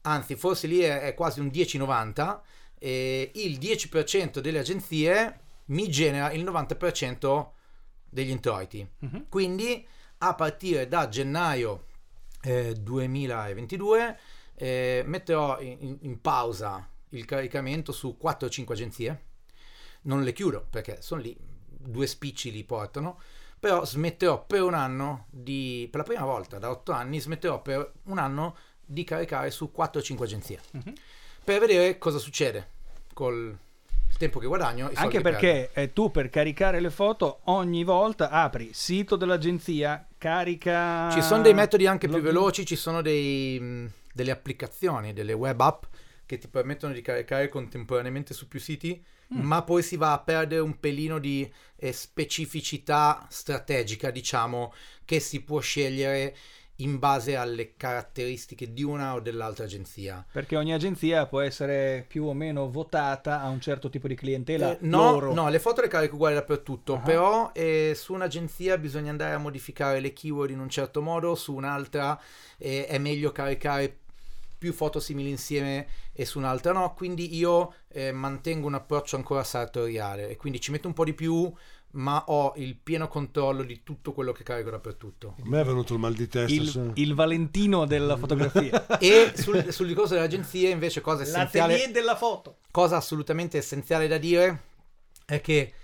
[0.00, 2.40] anzi forse lì è, è quasi un 10-90,
[2.80, 7.50] eh, il 10% delle agenzie mi genera il 90%
[8.10, 8.84] degli introiti.
[8.98, 9.26] Mhm.
[9.28, 9.86] Quindi
[10.18, 11.86] a partire da gennaio
[12.42, 14.18] eh, 2022
[14.56, 19.22] eh, metterò in, in- pausa il caricamento su 4 o 5 agenzie.
[20.04, 21.36] Non le chiudo perché sono lì,
[21.66, 23.20] due spicci li portano,
[23.58, 27.92] però smetterò per un anno di, per la prima volta da 8 anni, smetterò per
[28.04, 30.92] un anno di caricare su 4 o 5 agenzie Mhm.
[31.44, 32.68] per vedere cosa succede
[33.14, 33.56] col
[34.18, 34.90] tempo che guadagno.
[34.94, 41.10] Anche perché eh, tu per caricare le foto ogni volta apri sito dell'agenzia, carica...
[41.10, 45.60] Ci sono dei metodi anche più veloci, ci sono dei, mh, delle applicazioni, delle web
[45.60, 45.84] app
[46.26, 49.02] che ti permettono di caricare contemporaneamente su più siti,
[49.32, 49.40] Mm.
[49.40, 54.72] ma poi si va a perdere un pelino di eh, specificità strategica, diciamo,
[55.04, 56.36] che si può scegliere
[56.78, 60.26] in base alle caratteristiche di una o dell'altra agenzia.
[60.32, 64.72] Perché ogni agenzia può essere più o meno votata a un certo tipo di clientela
[64.72, 66.98] Eh, no, no, le foto le carico uguali dappertutto, Ah.
[66.98, 71.54] però eh, su un'agenzia bisogna andare a modificare le keyword in un certo modo, su
[71.54, 72.20] un'altra
[72.58, 73.98] eh, è meglio caricare
[74.64, 79.44] più foto simili insieme e su un'altra no, quindi io eh, mantengo un approccio ancora
[79.44, 81.52] sartoriale e quindi ci metto un po' di più,
[81.90, 85.34] ma ho il pieno controllo di tutto quello che carico dappertutto.
[85.38, 86.54] A me è venuto il mal di testa.
[86.54, 86.90] Il, sì.
[86.94, 88.86] il Valentino della fotografia.
[88.98, 91.74] E sul, sul discorso delle agenzie invece cosa essenziale...
[91.74, 92.60] L'atelier della foto.
[92.70, 94.62] cosa assolutamente essenziale da dire
[95.26, 95.74] è che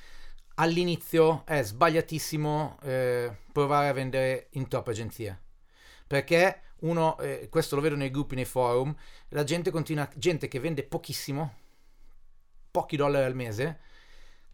[0.55, 5.39] all'inizio è sbagliatissimo eh, provare a vendere in troppe agenzie.
[6.07, 8.95] Perché uno, eh, questo lo vedo nei gruppi, nei forum,
[9.29, 11.55] la gente continua, gente che vende pochissimo,
[12.71, 13.81] pochi dollari al mese,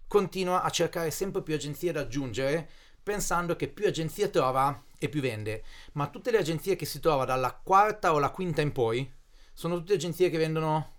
[0.07, 2.69] continua a cercare sempre più agenzie da aggiungere,
[3.03, 5.63] pensando che più agenzie trova e più vende.
[5.93, 9.13] Ma tutte le agenzie che si trova dalla quarta o la quinta in poi
[9.53, 10.95] sono tutte agenzie che vendono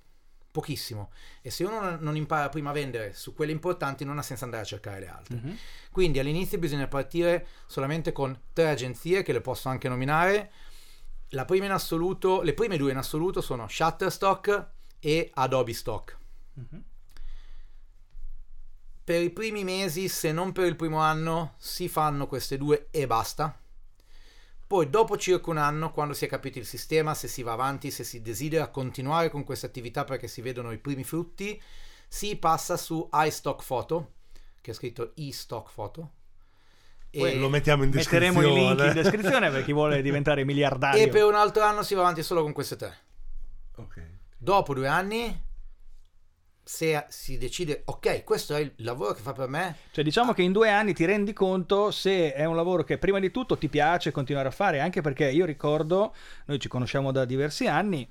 [0.58, 1.12] pochissimo
[1.42, 4.64] e se uno non impara prima a vendere su quelle importanti non ha senso andare
[4.64, 5.36] a cercare le altre.
[5.36, 5.58] Mhm.
[5.92, 10.52] Quindi all'inizio bisogna partire solamente con tre agenzie che le posso anche nominare.
[11.32, 14.70] La prima in assoluto, le prime due in assoluto sono Shutterstock
[15.00, 16.18] e Adobe Stock.
[16.54, 16.84] Mhm.
[19.04, 23.08] Per i primi mesi, se non per il primo anno, si fanno queste due e
[23.08, 23.58] basta.
[24.68, 27.90] Poi dopo circa un anno, quando si è capito il sistema, se si va avanti,
[27.90, 31.62] se si desidera continuare con questa attività perché si vedono i primi frutti,
[32.08, 34.14] si passa su iStock Photo,
[34.60, 36.12] che è scritto iStock Photo.
[37.12, 38.72] Poi lo mettiamo in Metteremo descrizione.
[38.72, 41.02] i link in descrizione per chi vuole diventare miliardario.
[41.04, 42.98] e per un altro anno si va avanti solo con queste tre.
[43.78, 44.02] Ok.
[44.38, 45.46] Dopo due anni,
[46.64, 50.42] se si decide, ok, questo è il lavoro che fa per me, Cioè, diciamo che
[50.42, 53.70] in due anni ti rendi conto se è un lavoro che prima di tutto ti
[53.70, 56.14] piace continuare a fare, anche perché io ricordo,
[56.46, 58.08] noi ci conosciamo da diversi anni,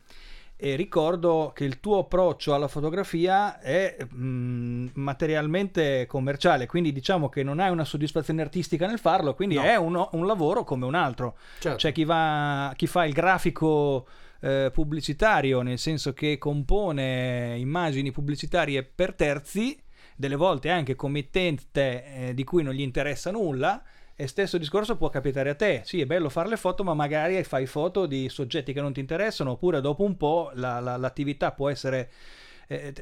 [0.59, 7.43] e ricordo che il tuo approccio alla fotografia è mh, materialmente commerciale, quindi diciamo che
[7.43, 9.63] non hai una soddisfazione artistica nel farlo, quindi No.
[9.63, 11.37] è uno- un lavoro come un altro.
[11.59, 14.07] certo, C'è chi, va, chi fa il grafico
[14.41, 19.79] eh, pubblicitario, nel senso che compone immagini pubblicitarie per terzi,
[20.15, 23.83] delle volte anche committente eh, di cui non gli interessa nulla.
[24.19, 25.83] E stesso discorso può capitare a te.
[25.85, 29.01] Sì, è bello fare le foto, ma magari fai foto di soggetti che non ti
[29.01, 32.11] interessano, oppure dopo un po' la- la- l'attività può essere.
[32.69, 32.93] eh,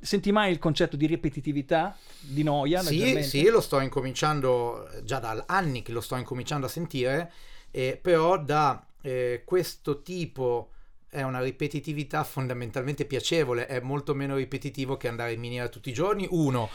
[0.00, 2.80] senti mai il concetto di ripetitività, di noia?
[2.82, 7.32] Sì, sì, lo sto incominciando già da anni che lo sto incominciando a sentire,
[7.72, 10.70] eh, però da eh, questo tipo
[11.10, 15.92] è una ripetitività fondamentalmente piacevole, è molto meno ripetitivo che andare in miniera tutti i
[15.94, 16.68] giorni, uno.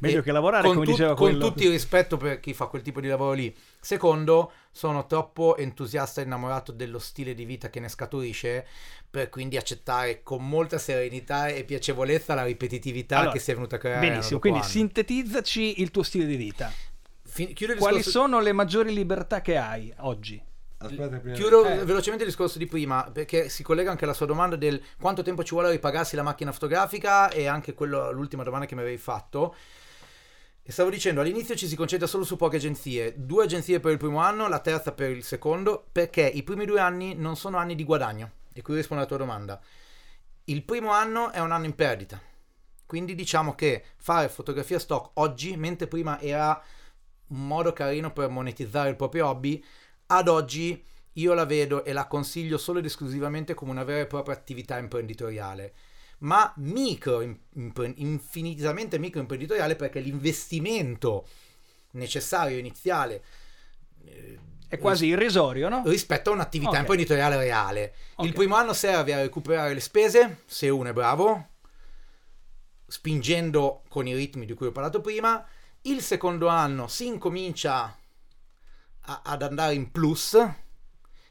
[0.00, 3.08] Meglio che lavorare, con, tut- con tutto il rispetto per chi fa quel tipo di
[3.08, 3.54] lavoro lì.
[3.80, 8.66] Secondo, sono troppo entusiasta e innamorato dello stile di vita che ne scaturisce
[9.08, 13.76] per quindi accettare con molta serenità e piacevolezza la ripetitività Allora, che si è venuta
[13.76, 14.08] a creare.
[14.08, 14.68] Benissimo, quindi anno.
[14.68, 16.70] sintetizzaci il tuo stile di vita.
[17.22, 20.42] Fin- Quali discorso- sono le maggiori libertà che hai oggi?
[20.78, 21.84] Aspetta, prima- Chiudo Eh.
[21.84, 25.42] velocemente il discorso di prima perché si collega anche alla sua domanda del quanto tempo
[25.42, 28.98] ci vuole a ripagarsi la macchina fotografica e anche quello, l'ultima domanda che mi avevi
[28.98, 29.54] fatto.
[30.62, 33.98] E stavo dicendo, all'inizio ci si concentra solo su poche agenzie, due agenzie per il
[33.98, 37.76] primo anno, la terza per il secondo, perché i primi due anni non sono anni
[37.76, 38.32] di guadagno.
[38.52, 39.60] E qui rispondo alla tua domanda.
[40.44, 42.20] Il primo anno è un anno in perdita.
[42.84, 46.60] Quindi diciamo che fare fotografia stock oggi, mentre prima era
[47.28, 49.64] un modo carino per monetizzare il proprio hobby,
[50.06, 54.06] ad oggi io la vedo e la consiglio solo ed esclusivamente come una vera e
[54.06, 55.74] propria attività imprenditoriale.
[56.18, 61.26] Ma micro, im- impre- infinitamente micro imprenditoriale perché l'investimento
[61.92, 63.22] necessario iniziale
[64.04, 64.38] eh,
[64.68, 65.82] È quasi irrisorio, no?
[65.86, 66.78] rispetto a un'attività Ok.
[66.78, 67.94] imprenditoriale reale.
[68.16, 68.26] Ok.
[68.26, 71.48] Il primo anno serve a recuperare le spese, se uno è bravo,
[72.86, 75.44] spingendo con i ritmi di cui ho parlato prima.
[75.82, 77.96] Il secondo anno si incomincia
[79.06, 80.36] a- ad andare in plus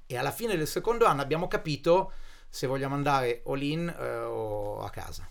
[0.08, 2.14] e alla fine del secondo anno abbiamo capito
[2.50, 5.28] se vogliamo andare all in eh, o a casa.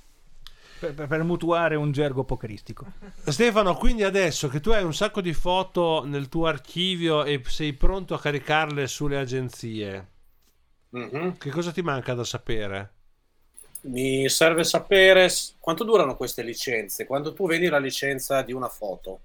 [0.78, 2.86] Per, per- per mutuare un gergo pokeristico.
[3.26, 7.72] Stefano, quindi adesso che tu hai un sacco di foto nel tuo archivio e sei
[7.72, 10.08] pronto a caricarle sulle agenzie,
[10.92, 11.36] Mhm.
[11.38, 12.92] che cosa ti manca da sapere?
[13.82, 15.28] Mi serve sapere
[15.58, 17.04] quanto durano queste licenze.
[17.06, 19.20] Quando tu vendi la licenza di una foto,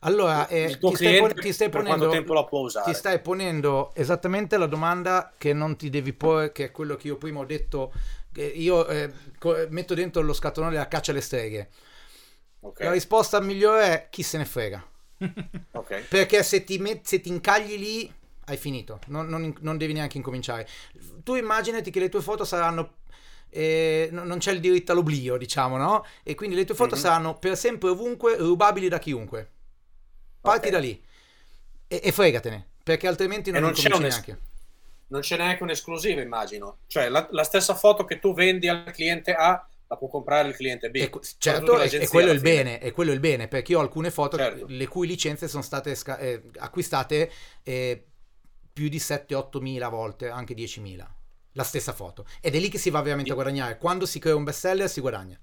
[0.00, 2.10] Allora, eh, ti, stai, pon- ti stai ponendo
[2.82, 7.08] ti stai ponendo esattamente la domanda che non ti devi porre, che è quello che
[7.08, 7.92] io prima ho detto.
[8.34, 9.12] Io eh,
[9.68, 11.68] metto dentro lo scatolone della caccia alle streghe.
[12.62, 14.84] Ok, La risposta migliore è chi se ne frega.
[15.72, 16.08] ok.
[16.08, 18.12] Perché se ti, met- se ti incagli lì,
[18.46, 19.00] hai finito.
[19.08, 20.66] Non, non- non devi neanche incominciare.
[21.22, 22.94] Tu immaginati che le tue foto saranno.
[23.52, 26.04] eh, no- non c'è il diritto all'oblio, diciamo, no?
[26.22, 27.00] E quindi le tue foto Mhm.
[27.00, 29.50] saranno per sempre ovunque rubabili da chiunque.
[30.40, 30.72] Parti Ok.
[30.72, 31.02] da lì
[31.88, 34.38] e, e fregatene, perché altrimenti non, non c'è un neanche.
[35.08, 36.78] Non c'è neanche un'esclusiva, immagino.
[36.86, 40.54] Cioè, la, la stessa foto che tu vendi al cliente A la può comprare il
[40.54, 40.96] cliente B.
[40.96, 43.82] E, certo, e, quello è il bene, e quello è il bene, perché io ho
[43.82, 44.66] alcune foto Certo.
[44.68, 47.28] le cui licenze sono state sca- eh, acquistate
[47.64, 48.04] eh,
[48.72, 51.12] più di 7-8 mila volte, anche 10 mila.
[51.54, 52.24] La stessa foto.
[52.40, 53.78] Ed è lì che si va veramente a guadagnare.
[53.78, 55.36] Quando si crea un bestseller si guadagna.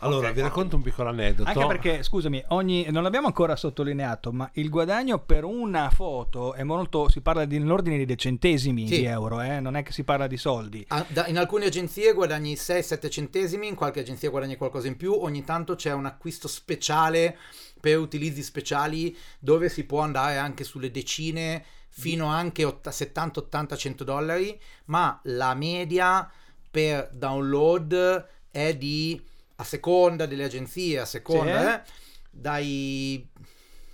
[0.00, 0.34] Allora, Ok.
[0.34, 1.48] vi racconto un piccolo aneddoto.
[1.48, 6.62] Anche perché, scusami, ogni, non l'abbiamo ancora sottolineato, ma il guadagno per una foto è
[6.62, 8.98] molto, si parla di, nell'ordine di centesimi Sì.
[8.98, 9.60] di euro, eh?
[9.60, 10.84] non è che si parla di soldi.
[10.88, 15.12] Ah, da- In alcune agenzie guadagni 6-7 centesimi, in qualche agenzia guadagni qualcosa in più,
[15.12, 17.36] ogni tanto c'è un acquisto speciale
[17.80, 23.76] per utilizzi speciali dove si può andare anche sulle decine fino anche otta- 70, 80,
[23.76, 26.30] 100 dollari, ma la media
[26.70, 29.20] per download è di,
[29.60, 31.90] a seconda delle agenzie, a seconda, eh,
[32.30, 33.28] dai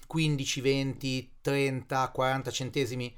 [0.07, 3.15] 15, 20, 30, 40 centesimi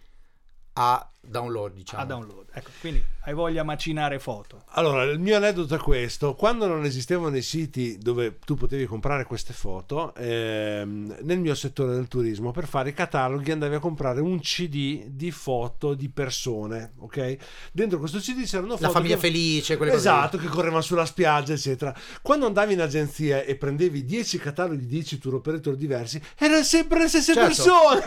[0.75, 2.03] a download, diciamo.
[2.03, 2.47] A download.
[2.53, 4.63] Ecco, quindi hai voglia macinare foto.
[4.71, 9.25] Allora, il mio aneddoto è questo: quando non esistevano i siti dove tu potevi comprare
[9.25, 14.21] queste foto, ehm, nel mio settore del turismo, per fare i cataloghi andavi a comprare
[14.21, 17.37] un CD di foto di persone, ok?
[17.73, 20.15] Dentro questo CD c'erano foto La famiglia che- felice, quelle cose lì.
[20.17, 21.95] Esatto, che correvano sulla spiaggia, eccetera.
[22.23, 27.01] Quando andavi in agenzia e prendevi 10 cataloghi di 10 tour operator diversi, erano sempre
[27.01, 27.47] le stesse Certo.
[27.49, 28.07] persone.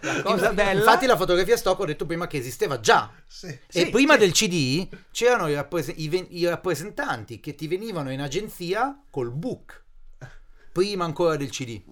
[0.00, 0.78] La cosa bella...
[0.80, 3.12] Infatti la fotografia stock ho detto prima che esisteva già.
[3.26, 3.46] Sì.
[3.48, 4.18] e Sì, prima sì.
[4.18, 9.30] del CD c'erano i, rappres- i ven- i rappresentanti che ti venivano in agenzia col
[9.30, 9.84] book.
[10.72, 11.82] Prima ancora del CD.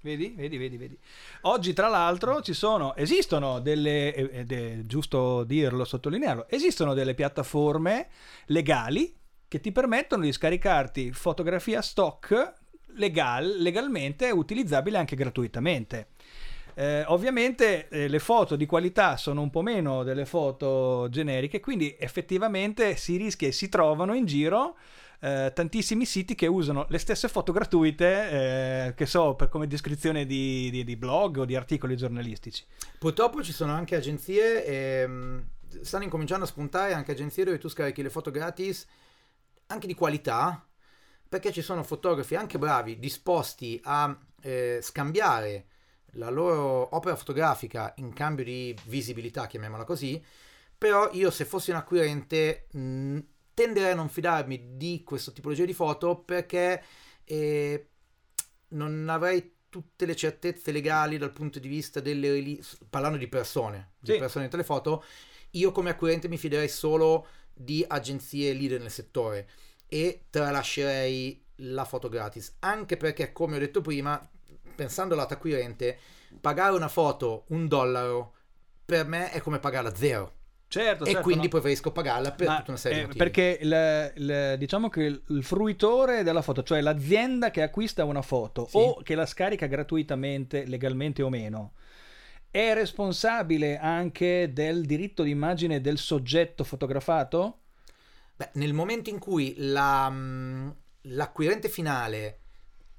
[0.00, 0.98] Vedi, vedi, vedi, vedi.
[1.42, 8.08] Oggi, tra l'altro, ci sono, esistono delle, ed è giusto dirlo, sottolinearlo, esistono delle piattaforme
[8.46, 9.14] legali
[9.48, 12.54] che ti permettono di scaricarti fotografia stock
[12.94, 16.08] legal, legalmente utilizzabile anche gratuitamente.
[16.78, 21.96] Eh, ovviamente eh, le foto di qualità sono un po' meno delle foto generiche, quindi
[21.98, 24.76] effettivamente si rischia e si trovano in giro
[25.18, 30.24] eh, tantissimi siti che usano le stesse foto gratuite, eh, che so, per come descrizione
[30.24, 32.64] di, di- di blog o di articoli giornalistici.
[33.00, 35.48] Purtroppo ci sono anche agenzie, ehm,
[35.80, 38.86] stanno incominciando a spuntare anche agenzie dove tu scarichi le foto gratis,
[39.66, 40.64] anche di qualità,
[41.28, 45.66] perché ci sono fotografi anche bravi, disposti a eh, scambiare
[46.18, 50.22] la loro opera fotografica in cambio di visibilità, chiamiamola così,
[50.76, 53.18] però io se fossi un acquirente mh,
[53.54, 56.82] tenderei a non fidarmi di questo tipologia di foto perché
[57.24, 57.88] eh,
[58.68, 63.92] non avrei tutte le certezze legali dal punto di vista delle release, parlando di persone,
[63.98, 64.18] di Sì.
[64.18, 65.04] persone dentro le foto,
[65.52, 69.48] io come acquirente mi fiderei solo di agenzie leader nel settore
[69.88, 74.20] e tralascerei la foto gratis, anche perché come ho detto prima,
[74.78, 75.98] pensando lato acquirente,
[76.40, 78.34] pagare una foto un dollaro
[78.84, 80.34] per me è come pagarla zero
[80.68, 81.48] Certo, e certo, quindi no.
[81.48, 83.24] preferisco pagarla per Ma, tutta una serie eh, di motivi.
[83.24, 88.22] perché il- il- diciamo che il, il fruitore della foto, cioè l'azienda che acquista una
[88.22, 88.76] foto Sì.
[88.76, 91.72] o che la scarica gratuitamente, legalmente o meno,
[92.50, 97.60] è responsabile anche del diritto d'immagine del soggetto fotografato?
[98.36, 102.40] Beh, nel momento in cui la, mh, l'acquirente finale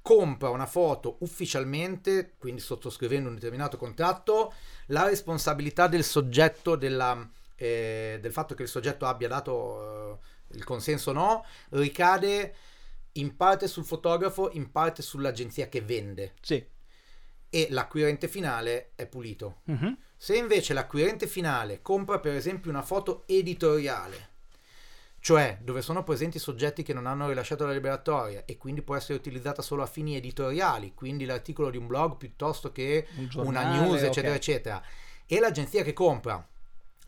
[0.02, 4.52] compra una foto ufficialmente, quindi sottoscrivendo un determinato contratto,
[4.86, 10.18] la responsabilità del soggetto, della, eh, del fatto che il soggetto abbia dato
[10.50, 12.54] eh, il consenso o no, ricade
[13.12, 16.64] in parte sul fotografo, in parte sull'agenzia che vende Sì.
[17.50, 19.60] e l'acquirente finale è pulito.
[19.64, 19.96] Mhm.
[20.16, 24.28] Se invece l'acquirente finale compra per esempio una foto editoriale,
[25.20, 29.18] cioè dove sono presenti soggetti che non hanno rilasciato la liberatoria e quindi può essere
[29.18, 33.80] utilizzata solo a fini editoriali, quindi l'articolo di un blog piuttosto che Un una giornale,
[33.86, 34.36] news, eccetera, ok.
[34.38, 34.82] eccetera,
[35.26, 36.44] e l'agenzia che compra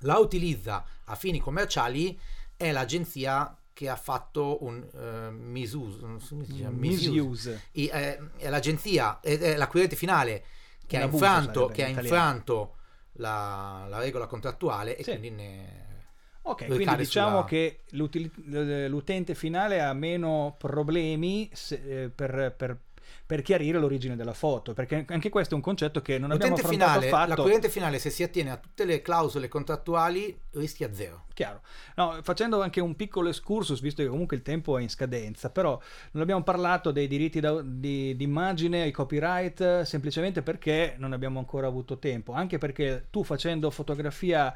[0.00, 2.18] la utilizza a fini commerciali,
[2.56, 6.68] è l'agenzia che ha fatto un eh, misuse, misuse.
[6.70, 7.62] Misuse.
[7.72, 10.44] I- eh, è l'agenzia, è, è l'acquirente finale
[10.86, 12.76] che ha infranto, che ha infranto
[13.12, 15.10] la, la regola contrattuale e Sì.
[15.10, 15.91] quindi ne...
[16.45, 17.80] Ok, quindi diciamo sulla- che
[18.88, 22.78] l'utente finale ha meno problemi se- eh, per, per-
[23.24, 26.74] per chiarire l'origine della foto, perché anche questo è un concetto che non abbiamo L'utente
[26.74, 27.28] affrontato finale, affatto.
[27.36, 31.24] l'acquirente finale se si attiene a tutte le clausole contrattuali rischia zero.
[31.32, 31.62] Chiaro.
[31.97, 35.80] No, facendo anche un piccolo excursus, visto che comunque il tempo è in scadenza, però
[36.12, 41.66] non abbiamo parlato dei diritti di, di immagine, i copyright, semplicemente perché non abbiamo ancora
[41.68, 44.53] avuto tempo, anche perché tu facendo fotografia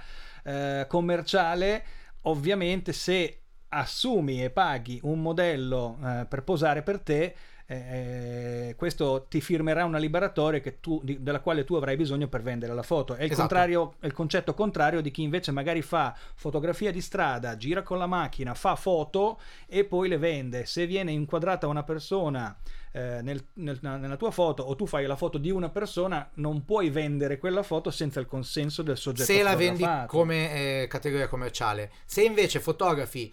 [0.47, 1.84] eh, commerciale,
[2.22, 7.34] ovviamente se assumi e paghi un modello eh, per posare per te,
[7.68, 12.42] eh, questo ti firmerà una liberatoria che tu- di- della quale tu avrai bisogno per
[12.42, 13.14] vendere la foto.
[13.14, 13.97] È il, Esatto.
[13.99, 18.07] è il concetto contrario di chi invece magari fa fotografia di strada, gira con la
[18.07, 20.64] macchina, fa foto e poi le vende.
[20.64, 22.57] Se viene inquadrata una persona
[22.97, 26.64] eh, nel- nel- nella tua foto o tu fai la foto di una persona, non
[26.64, 31.28] puoi vendere quella foto senza il consenso del soggetto se la vendi come eh, categoria
[31.28, 31.92] commerciale.
[32.07, 33.30] Se invece fotografi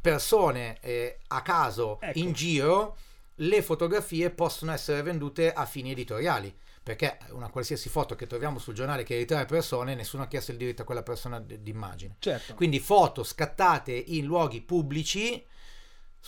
[0.00, 2.18] persone eh, a caso Ecco.
[2.18, 2.96] in giro,
[3.36, 6.52] le fotografie possono essere vendute a fini editoriali.
[6.82, 10.26] Perché una qualsiasi foto che troviamo sul giornale che è di tre persone, nessuno ha
[10.26, 12.16] chiesto il diritto a quella persona d'immagine.
[12.18, 12.54] Certo.
[12.54, 15.44] Quindi foto scattate in luoghi pubblici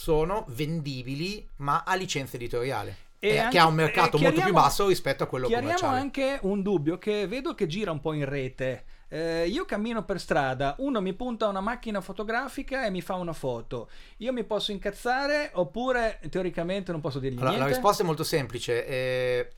[0.01, 2.97] sono vendibili, ma a licenza editoriale.
[3.19, 5.75] E eh, anche- che ha un mercato molto più chiariamo- basso rispetto a quello Chiariamo
[5.75, 6.01] commerciale.
[6.01, 8.85] anche un dubbio che vedo che gira un po' in rete.
[9.09, 13.35] Eh, io cammino per strada, uno mi punta una macchina fotografica e mi fa una
[13.35, 13.91] foto.
[14.19, 17.75] Io mi posso incazzare oppure teoricamente non posso dirgli Allora, la niente?
[17.75, 19.51] risposta è molto semplice eh,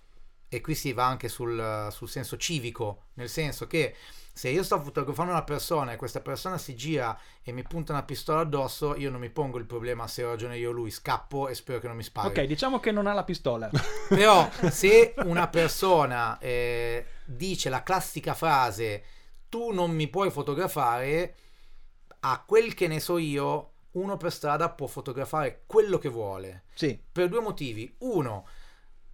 [0.49, 3.95] e qui si va anche sul, sul senso civico, nel senso che
[4.33, 8.03] se io sto fotografando una persona e questa persona si gira e mi punta una
[8.03, 11.49] pistola addosso, io non mi pongo il problema se ho ragione io o lui, scappo
[11.49, 12.29] e spero che non mi spari.
[12.29, 13.71] Ok, diciamo che non ha la pistola.
[14.09, 19.05] Però se una persona eh, dice la classica frase
[19.53, 21.35] tu non mi puoi fotografare,
[22.21, 26.65] a quel che ne so io, uno per strada può fotografare quello che vuole.
[26.73, 26.99] sì.
[27.13, 27.95] Per due motivi.
[27.99, 28.47] Uno,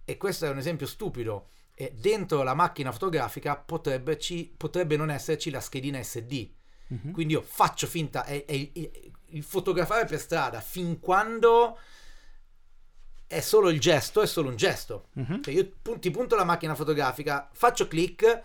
[0.05, 1.49] e questo è un esempio stupido,
[1.81, 6.49] eh, dentro la macchina fotografica potrebbe, ci- potrebbe non esserci la schedina SD.
[6.87, 7.11] Mhm.
[7.11, 8.69] Quindi io faccio finta, è, è il,
[9.27, 11.77] il- fotografare per strada fin quando
[13.27, 15.07] è solo il gesto, è solo un gesto.
[15.13, 15.41] Mhm.
[15.41, 18.41] Cioè io ti punto la macchina fotografica, faccio click,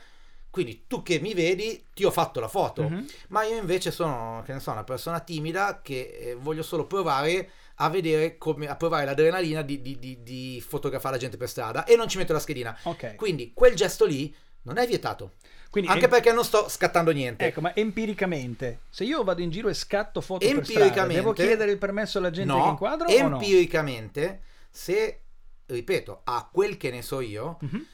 [0.51, 2.89] quindi tu che mi vedi ti ho fatto la foto.
[2.89, 3.07] Mhm.
[3.31, 7.51] Ma io invece sono, che ne so, una persona timida che eh, voglio solo provare
[7.77, 11.85] a vedere come, a provare l'adrenalina di, di- di- di fotografare la gente per strada
[11.85, 12.77] e non ci metto la schedina.
[12.85, 13.17] Ok.
[13.17, 15.33] Quindi quel gesto lì non è vietato.
[15.71, 17.47] Quindi Anche em- perché non sto scattando niente.
[17.47, 21.33] Ecco, ma empiricamente, se io vado in giro e scatto foto per strada, Empiricamente- devo
[21.33, 23.41] chiedere il permesso alla gente che no, inquadro o no?
[23.41, 25.21] empiricamente, se,
[25.67, 27.87] ripeto, a quel che ne so io, Mhm.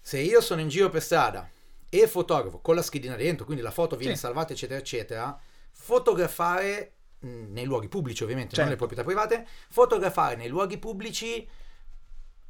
[0.00, 1.48] se io sono in giro per strada
[1.88, 4.20] e fotografo con la schedina dentro, quindi la foto viene Sì.
[4.20, 5.38] salvata, eccetera, eccetera,
[5.70, 6.92] fotografare
[7.22, 8.70] nei luoghi pubblici, ovviamente, non Certo.
[8.70, 11.48] nelle proprietà private, fotografare nei luoghi pubblici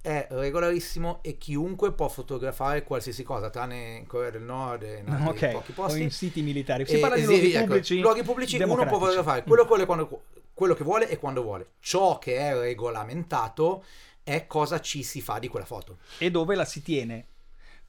[0.00, 5.08] è regolarissimo e chiunque può fotografare qualsiasi cosa, tranne in Corea del Nord e in
[5.08, 6.02] altri Ok, pochi o posti.
[6.02, 6.84] in siti militari.
[6.86, 8.00] Si E- parla di e luoghi ecco, pubblici.
[8.00, 11.72] luoghi pubblici uno può fotografare quello, quello, quando- quello che vuole e quando vuole.
[11.78, 13.84] Ciò che è regolamentato
[14.24, 15.98] è cosa ci si fa di quella foto.
[16.18, 17.26] e dove la si tiene.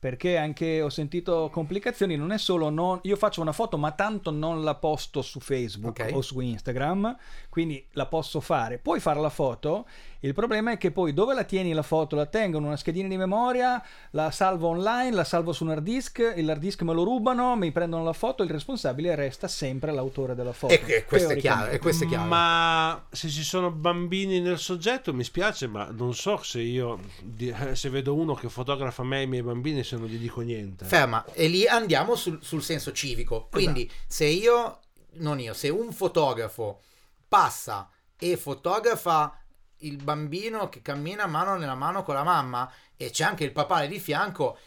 [0.03, 4.31] Perché anche ho sentito complicazioni, non è solo non, io faccio una foto ma tanto
[4.31, 6.11] non la posto su Facebook Ok.
[6.13, 7.15] o su Instagram,
[7.47, 8.79] quindi la posso fare.
[8.79, 9.85] Puoi fare la foto,
[10.23, 12.15] il problema è che poi dove la tieni la foto?
[12.15, 15.83] La tengo in una schedina di memoria, la salvo online, la salvo su un hard
[15.83, 19.91] disk, il hard disk me lo rubano, mi prendono la foto, il responsabile resta sempre
[19.91, 20.73] l'autore della foto.
[20.73, 21.71] E, e questo è chiaro.
[21.71, 22.25] E questo è chiaro.
[22.25, 26.99] Ma se ci sono bambini nel soggetto mi spiace, ma non so se io
[27.73, 30.85] se vedo uno che fotografa me e i miei bambini se non gli dico niente.
[30.85, 33.49] Ferma, e lì andiamo sul, sul senso civico.
[33.51, 34.79] Quindi, se io,
[35.15, 36.79] non io, se un fotografo
[37.27, 39.37] passa e fotografa
[39.85, 43.81] il bambino che cammina mano nella mano con la mamma e c'è anche il papà
[43.81, 44.57] lì di fianco,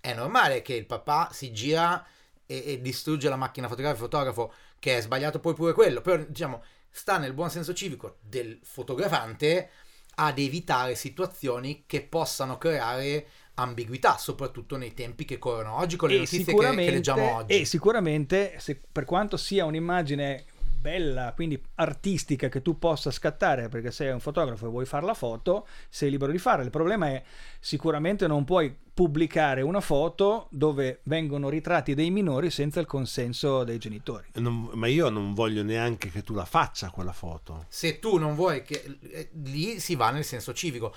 [0.00, 2.04] è normale che il papà si gira
[2.46, 6.00] e, e distrugge la macchina fotografica fotografo, che è sbagliato poi pure quello.
[6.00, 9.70] Però, diciamo, sta nel buon senso civico del fotografante
[10.18, 16.16] ad evitare situazioni che possano creare ambiguità, soprattutto nei tempi che corrono oggi con le
[16.16, 17.60] e notizie che, che leggiamo oggi.
[17.60, 20.44] e sicuramente se- per quanto sia un'immagine
[20.76, 25.14] bella, quindi artistica che tu possa scattare perché sei un fotografo e vuoi fare la
[25.14, 26.62] foto, sei libero di farla.
[26.64, 27.22] Il problema è
[27.60, 33.78] sicuramente non puoi pubblicare una foto dove vengono ritratti dei minori senza il consenso dei
[33.78, 34.28] genitori.
[34.34, 37.66] Non- ma io non voglio neanche che tu la faccia quella foto.
[37.68, 40.94] Se tu non vuoi che eh, lì si va nel senso civico.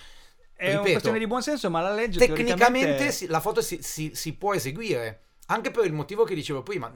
[0.53, 3.79] È una Ripeto, questione di buonsenso, ma la legge Tecnicamente teoricamente- si- la foto si,
[3.81, 6.91] si- si può eseguire, anche per il motivo che dicevo prima.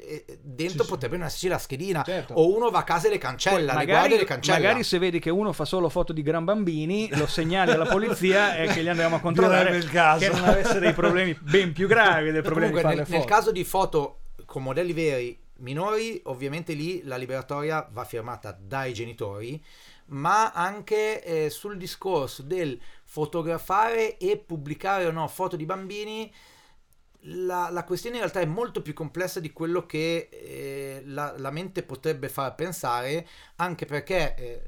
[0.00, 2.34] Eh, Dentro Sì, potrebbe non esserci la schedina Certo.
[2.34, 4.58] o uno va a casa e le cancella, le guarda e le cancella.
[4.58, 8.56] magari se vedi che uno fa solo foto di gran bambini, lo segnali alla polizia
[8.56, 10.30] e che li andiamo a controllare il caso.
[10.30, 13.64] che non avesse dei problemi ben più gravi del problema Comunque, nel, nel caso di
[13.64, 19.62] foto con modelli veri minori, ovviamente lì la liberatoria va firmata dai genitori,
[20.06, 26.32] ma anche eh, sul discorso del fotografare e pubblicare o no foto di bambini.
[27.26, 31.50] La, la questione in realtà è molto più complessa di quello che eh, la, la
[31.50, 34.62] mente potrebbe far pensare, anche perché eh,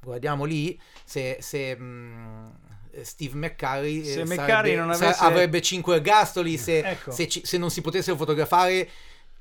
[0.00, 2.58] guardiamo lì se, se, mh,
[3.02, 7.10] Steve McCurry eh, Se sarebbe- McCurry non sa- avesse- avrebbe 5 ergastoli se, Ecco.
[7.10, 8.88] se, ci- se non si potessero fotografare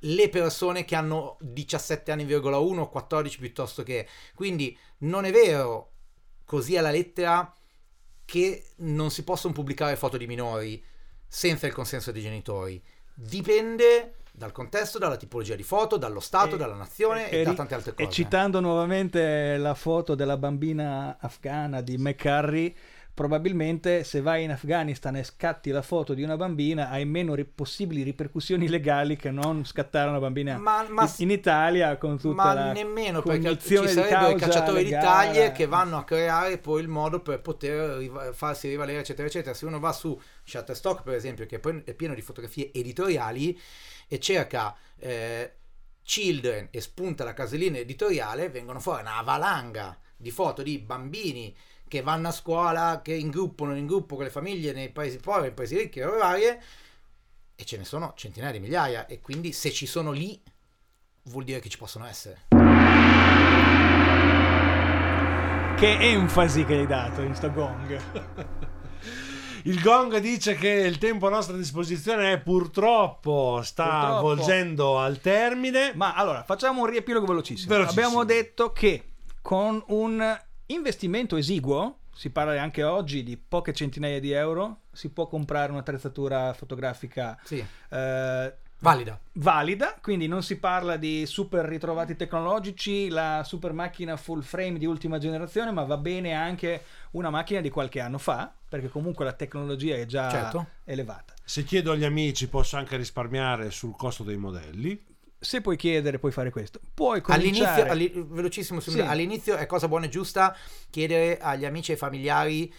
[0.05, 5.91] le persone che hanno 17 anni,1 o 14 piuttosto che quindi non è vero
[6.45, 7.53] così alla lettera
[8.25, 10.83] che non si possono pubblicare foto di minori
[11.35, 12.79] senza il consenso dei genitori
[13.11, 17.55] dipende dal contesto, dalla tipologia di foto, dallo stato, E- dalla nazione e, da ri-
[17.55, 18.09] tante altre e cose.
[18.11, 22.75] citando nuovamente la foto della bambina afghana di McCurry,
[23.13, 27.45] probabilmente se vai in Afghanistan e scatti la foto di una bambina hai meno ri-
[27.45, 32.35] possibili ripercussioni legali che non scattare una bambina Ma- ma- in, in Italia con tutta
[32.43, 35.05] ma la nemmeno perché ci di sarebbero i cacciatori di legale.
[35.05, 39.53] taglie che vanno a creare poi il modo per poter riva- farsi rivalere eccetera eccetera
[39.53, 43.59] se uno va su Shutterstock per esempio che è pieno di fotografie editoriali
[44.07, 45.53] e cerca eh,
[46.01, 51.55] children e spunta la casellina editoriale vengono fuori una valanga di foto di bambini
[51.93, 55.17] che vanno a scuola che in gruppo non in gruppo con le famiglie nei paesi
[55.17, 56.59] poveri nei paesi ricchi varie
[57.53, 60.41] e ce ne sono centinaia di migliaia e quindi se ci sono lì
[61.25, 62.45] vuol dire che ci possono essere
[65.77, 68.01] che enfasi che hai dato in sto gong
[69.65, 74.21] Il Gong dice che il tempo a nostra disposizione è purtroppo sta Purtroppo.
[74.21, 75.93] volgendo al termine.
[75.95, 77.73] Ma allora, facciamo un riepilogo velocissimo.
[77.73, 78.05] Velocissimo.
[78.05, 80.37] Abbiamo detto che con un
[80.67, 86.53] investimento esiguo, si parla anche oggi di poche centinaia di euro, si può comprare un'attrezzatura
[86.53, 93.73] fotografica sì eh, valida valida, quindi non si parla di super ritrovati tecnologici, la super
[93.73, 98.17] macchina full frame di ultima generazione, ma va bene anche una macchina di qualche anno
[98.17, 100.67] fa, perché comunque la tecnologia è già Certo.
[100.83, 101.33] elevata.
[101.43, 105.11] Se chiedo agli amici posso anche risparmiare sul costo dei modelli.
[105.43, 106.79] Se puoi chiedere, puoi fare questo.
[106.93, 107.89] Puoi all'inizio cominciare...
[107.89, 109.07] alli- velocissimo Sì.
[109.07, 110.55] All'inizio è cosa buona e giusta
[110.89, 112.73] chiedere agli amici e ai familiari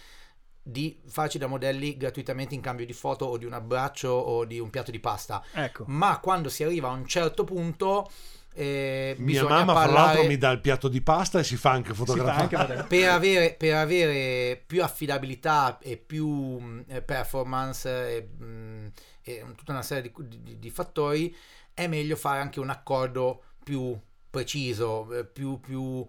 [0.67, 4.57] di farci da modelli gratuitamente in cambio di foto o di un abbraccio o di
[4.57, 5.83] un piatto di pasta Ecco.
[5.85, 8.09] ma quando si arriva a un certo punto
[8.55, 11.69] eh, Mia mamma, fra parlare l'altro, mi dà il piatto di pasta e si fa
[11.71, 12.55] anche fa fotografare.
[12.55, 18.91] anche per avere, per avere più affidabilità e più eh, performance e, mh,
[19.21, 21.35] e tutta una serie di, di- di fattori
[21.75, 23.97] è meglio fare anche un accordo più
[24.31, 26.05] preciso eh, più, più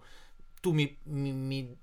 [0.61, 1.77] tu mi, mi- mi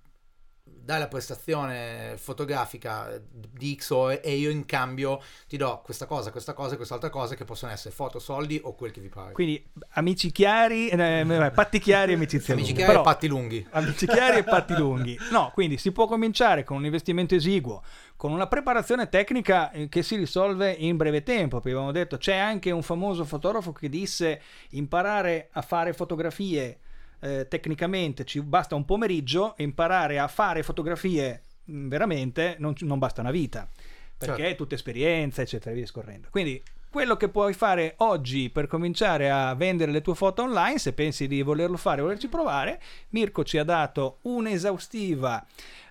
[0.85, 6.31] dai la prestazione fotografica di X ore e io in cambio ti do questa cosa,
[6.31, 9.33] questa cosa e quest'altra cosa che possono essere foto, soldi o quel che vi pare.
[9.33, 12.85] Quindi amici chiari, eh, patti chiari e amicizia Amici lunga.
[12.85, 13.67] chiari e patti lunghi.
[13.71, 15.19] amici chiari e patti lunghi.
[15.31, 17.83] No, quindi si può cominciare con un investimento esiguo,
[18.17, 21.61] con una preparazione tecnica eh, che si risolve in breve tempo.
[21.61, 26.79] Perché abbiamo detto c'è anche un famoso fotografo che disse imparare a fare fotografie
[27.25, 33.21] eh, tecnicamente ci basta un pomeriggio imparare a fare fotografie mh, veramente non, non basta
[33.23, 33.69] una vita
[34.17, 34.53] perché Certo.
[34.53, 36.63] è tutta esperienza eccetera via discorrendo quindi
[36.95, 41.27] quello che puoi fare oggi per cominciare a vendere le tue foto online se pensi
[41.27, 45.45] di volerlo fare volerci provare Mirko ci ha dato un'esaustiva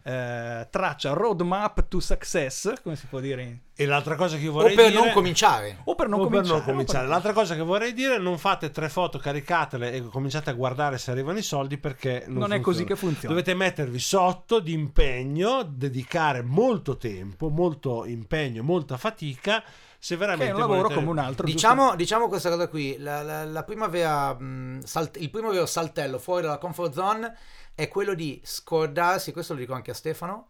[0.05, 4.51] eh, traccia roadmap to success come si può dire in- E l'altra cosa che io
[4.51, 4.99] O vorrei per dire...
[5.03, 5.77] non cominciare.
[5.83, 6.97] o per non o per cominciare, non cominciare.
[6.99, 10.53] o per- L'altra cosa che vorrei dire, non fate tre foto, caricatele e cominciate a
[10.53, 13.27] guardare se arrivano i soldi perché non, Non è così che funziona.
[13.33, 19.61] Dovete mettervi sotto di impegno, dedicare molto tempo, molto impegno, molta fatica.
[20.03, 22.97] Se che veramente è un lavoro volete- come un altro Diciamo, diciamo questa cosa qui,
[22.97, 27.37] la, la- la prima vera, mh, salt- il primo vero saltello fuori dalla comfort zone
[27.73, 30.49] è quello di scordarsi, questo lo dico anche a Stefano,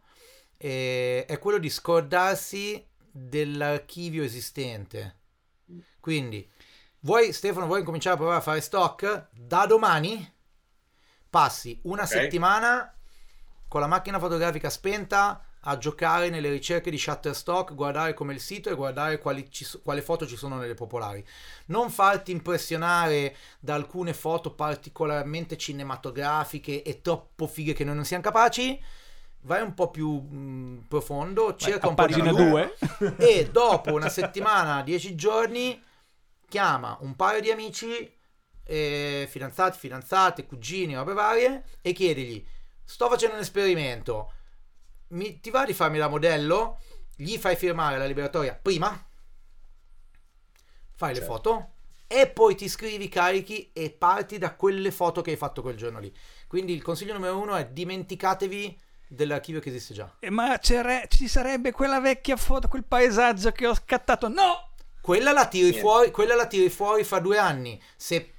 [0.57, 5.17] eh, è quello di scordarsi dell'archivio esistente.
[5.99, 6.49] Quindi,
[7.01, 9.27] vuoi Stefano, vuoi cominciare a provare a fare stock?
[9.33, 10.33] Da domani
[11.29, 12.07] passi una Ok.
[12.07, 12.91] settimana
[13.67, 18.69] con la macchina fotografica spenta a giocare nelle ricerche di Shutterstock, guardare come il sito
[18.69, 21.25] e guardare quali, ci quale foto ci sono nelle popolari.
[21.67, 28.23] Non farti impressionare da alcune foto particolarmente cinematografiche e troppo fighe che noi non siamo
[28.23, 28.81] capaci.
[29.45, 32.77] Vai un po' più mh, profondo, Vai cerca un po' di 2
[33.17, 35.81] e dopo una settimana, dieci giorni,
[36.47, 38.09] chiama un paio di amici,
[38.65, 42.45] eh, fidanzati, fidanzate, cugini, robe varie, e chiedigli,
[42.85, 44.31] sto facendo un esperimento,
[45.13, 46.79] mi- ti va di farmi da modello?
[47.15, 48.89] Gli fai firmare la liberatoria prima,
[50.95, 51.33] fai le Certo.
[51.33, 51.69] foto,
[52.07, 55.99] e poi ti scrivi, carichi e parti da quelle foto che hai fatto quel giorno
[55.99, 56.13] lì.
[56.47, 60.15] Quindi il consiglio numero uno è dimenticatevi dell'archivio che esiste già.
[60.19, 64.69] Eh, ma c'era- ci sarebbe quella vecchia foto quel paesaggio che ho scattato no
[65.01, 65.81] Quella la tiri Niente.
[65.81, 67.77] fuori, quella la tiri fuori fra due anni.
[67.97, 68.32] Se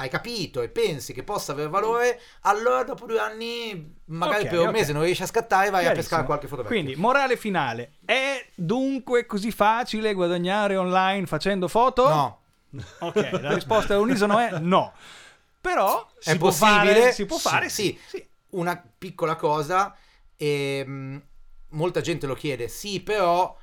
[0.00, 4.58] hai capito e pensi che possa avere valore, allora dopo due anni, magari Ok, per
[4.60, 4.72] un ok.
[4.72, 6.80] mese non riesci a scattare, vai a pescare qualche foto vecchia.
[6.80, 12.08] Quindi, morale finale: è dunque così facile guadagnare online facendo foto?
[12.08, 12.40] no,
[13.00, 14.92] Ok, la risposta all'unisono è no.
[15.60, 16.94] Però è si può possibile.
[16.94, 18.16] fare, si può fare, sì, sì.
[18.16, 18.28] sì.
[18.50, 19.94] Una piccola cosa,
[20.36, 21.22] ehm,
[21.70, 23.54] molta gente lo chiede, sì, però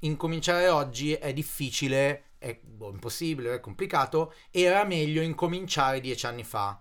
[0.00, 6.80] incominciare oggi è difficile è boh, impossibile, è complicato, era meglio incominciare dieci anni fa.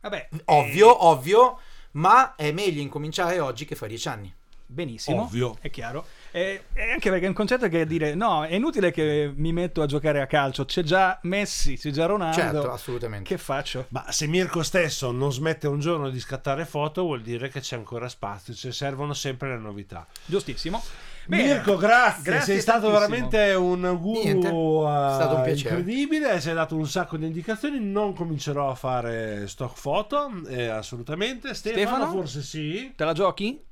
[0.00, 1.58] Vabbè, Ovvio, eh, ovvio,
[1.92, 4.34] ma è meglio incominciare oggi che fra dieci anni.
[4.66, 5.56] benissimo, Ovvio.
[5.60, 6.04] è chiaro.
[6.32, 9.52] E, e anche perché è un concetto che è dire no, è inutile che mi
[9.52, 12.36] metto a giocare a calcio, c'è già Messi, c'è già Ronaldo.
[12.36, 13.28] Certo, assolutamente.
[13.28, 13.86] Che faccio?
[13.90, 17.76] Ma se Mirko stesso non smette un giorno di scattare foto, vuol dire che c'è
[17.76, 20.06] ancora spazio, ci servono sempre le novità.
[20.24, 20.82] Giustissimo.
[21.26, 23.28] Mirko, grazie, sei stato tantissimo.
[23.28, 25.76] veramente un guru stato un piacere.
[25.76, 30.66] incredibile, ci hai dato un sacco di indicazioni, non comincerò a fare stock foto, eh,
[30.66, 31.54] assolutamente.
[31.54, 32.10] Stefano, Stefano?
[32.12, 32.92] forse sì.
[32.94, 33.62] Te la giochi?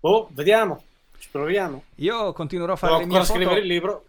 [0.00, 0.80] Oh, vediamo.
[1.18, 1.82] Ci proviamo.
[1.96, 3.44] Io continuerò a fare Devo le mie ancora foto.
[3.44, 4.04] scrivere il libro.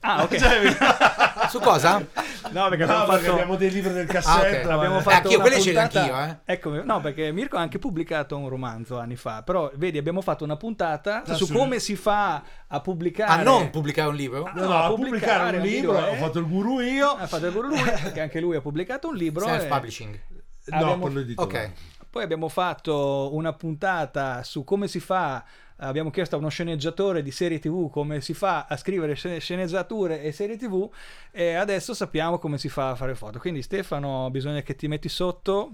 [0.00, 0.36] Ah, ok.
[1.58, 1.98] Su cosa?
[1.98, 4.66] No, perché No, abbiamo perché fatto abbiamo dei libri del Ah, cassetto.
[4.68, 4.72] ok.
[4.74, 5.02] abbiamo eh.
[5.02, 6.52] fatto anch'io, una quelli ce li ho puntata- anch'io, eh.
[6.52, 10.44] Eccomi, no, perché Mirko ha anche pubblicato un romanzo anni fa, però vedi, abbiamo fatto
[10.44, 14.44] una puntata Ah, su sul- come si fa a pubblicare A non pubblicare un libro?
[14.44, 16.16] Ah, No, no, No, a pubblicare pubblicare un un libro, libro, ho eh.
[16.18, 17.08] fatto il guru io.
[17.10, 19.46] ha fatto pure lui, perché anche lui ha pubblicato un libro.
[19.46, 20.20] e Self-publishing.
[20.66, 21.64] No, abbiamo- con l'editore.
[21.64, 21.70] Ok.
[22.10, 25.42] Poi abbiamo fatto una puntata su come si fa.
[25.78, 30.22] Abbiamo chiesto a uno sceneggiatore di serie TV come si fa a scrivere scene- sceneggiature
[30.22, 30.88] e serie TV
[31.32, 33.38] e adesso sappiamo come si fa a fare foto.
[33.38, 35.72] Quindi Stefano bisogna che ti metti sotto.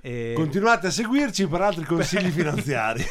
[0.00, 0.32] E...
[0.34, 3.04] Continuate a seguirci per altri consigli finanziari.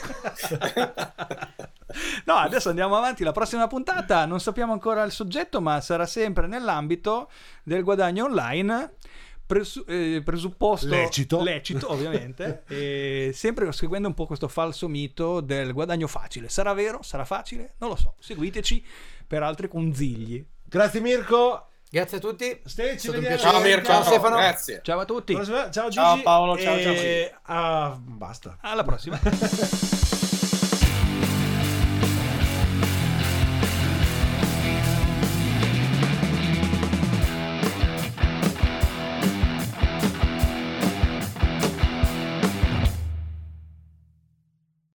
[2.26, 3.24] No, adesso andiamo avanti.
[3.24, 7.30] La prossima puntata non sappiamo ancora il soggetto, ma sarà sempre nell'ambito
[7.64, 8.94] del guadagno online.
[9.46, 11.42] Presu- eh, presupposto Lecito.
[11.44, 16.50] lecito, ovviamente, e sempre seguendo un po' questo falso mito del guadagno facile.
[16.50, 17.02] Sarà vero?
[17.04, 17.74] Sarà facile?
[17.80, 18.16] Non lo so.
[18.20, 18.84] Seguiteci
[19.28, 20.46] per altri consigli.
[20.64, 21.68] Grazie Mirko.
[21.90, 22.60] Grazie a tutti.
[22.66, 23.42] Ste, È ci stato un vediamo.
[23.42, 23.52] piacere.
[23.52, 24.36] Ciao Mirko, Ciao, Stefano.
[24.38, 24.80] grazie.
[24.84, 25.92] Ciao a tutti, Ciao Gigi.
[25.92, 27.40] Ciao, Paolo, ciao, E- ciao.
[27.56, 28.58] ah, basta.
[28.62, 29.20] alla prossima.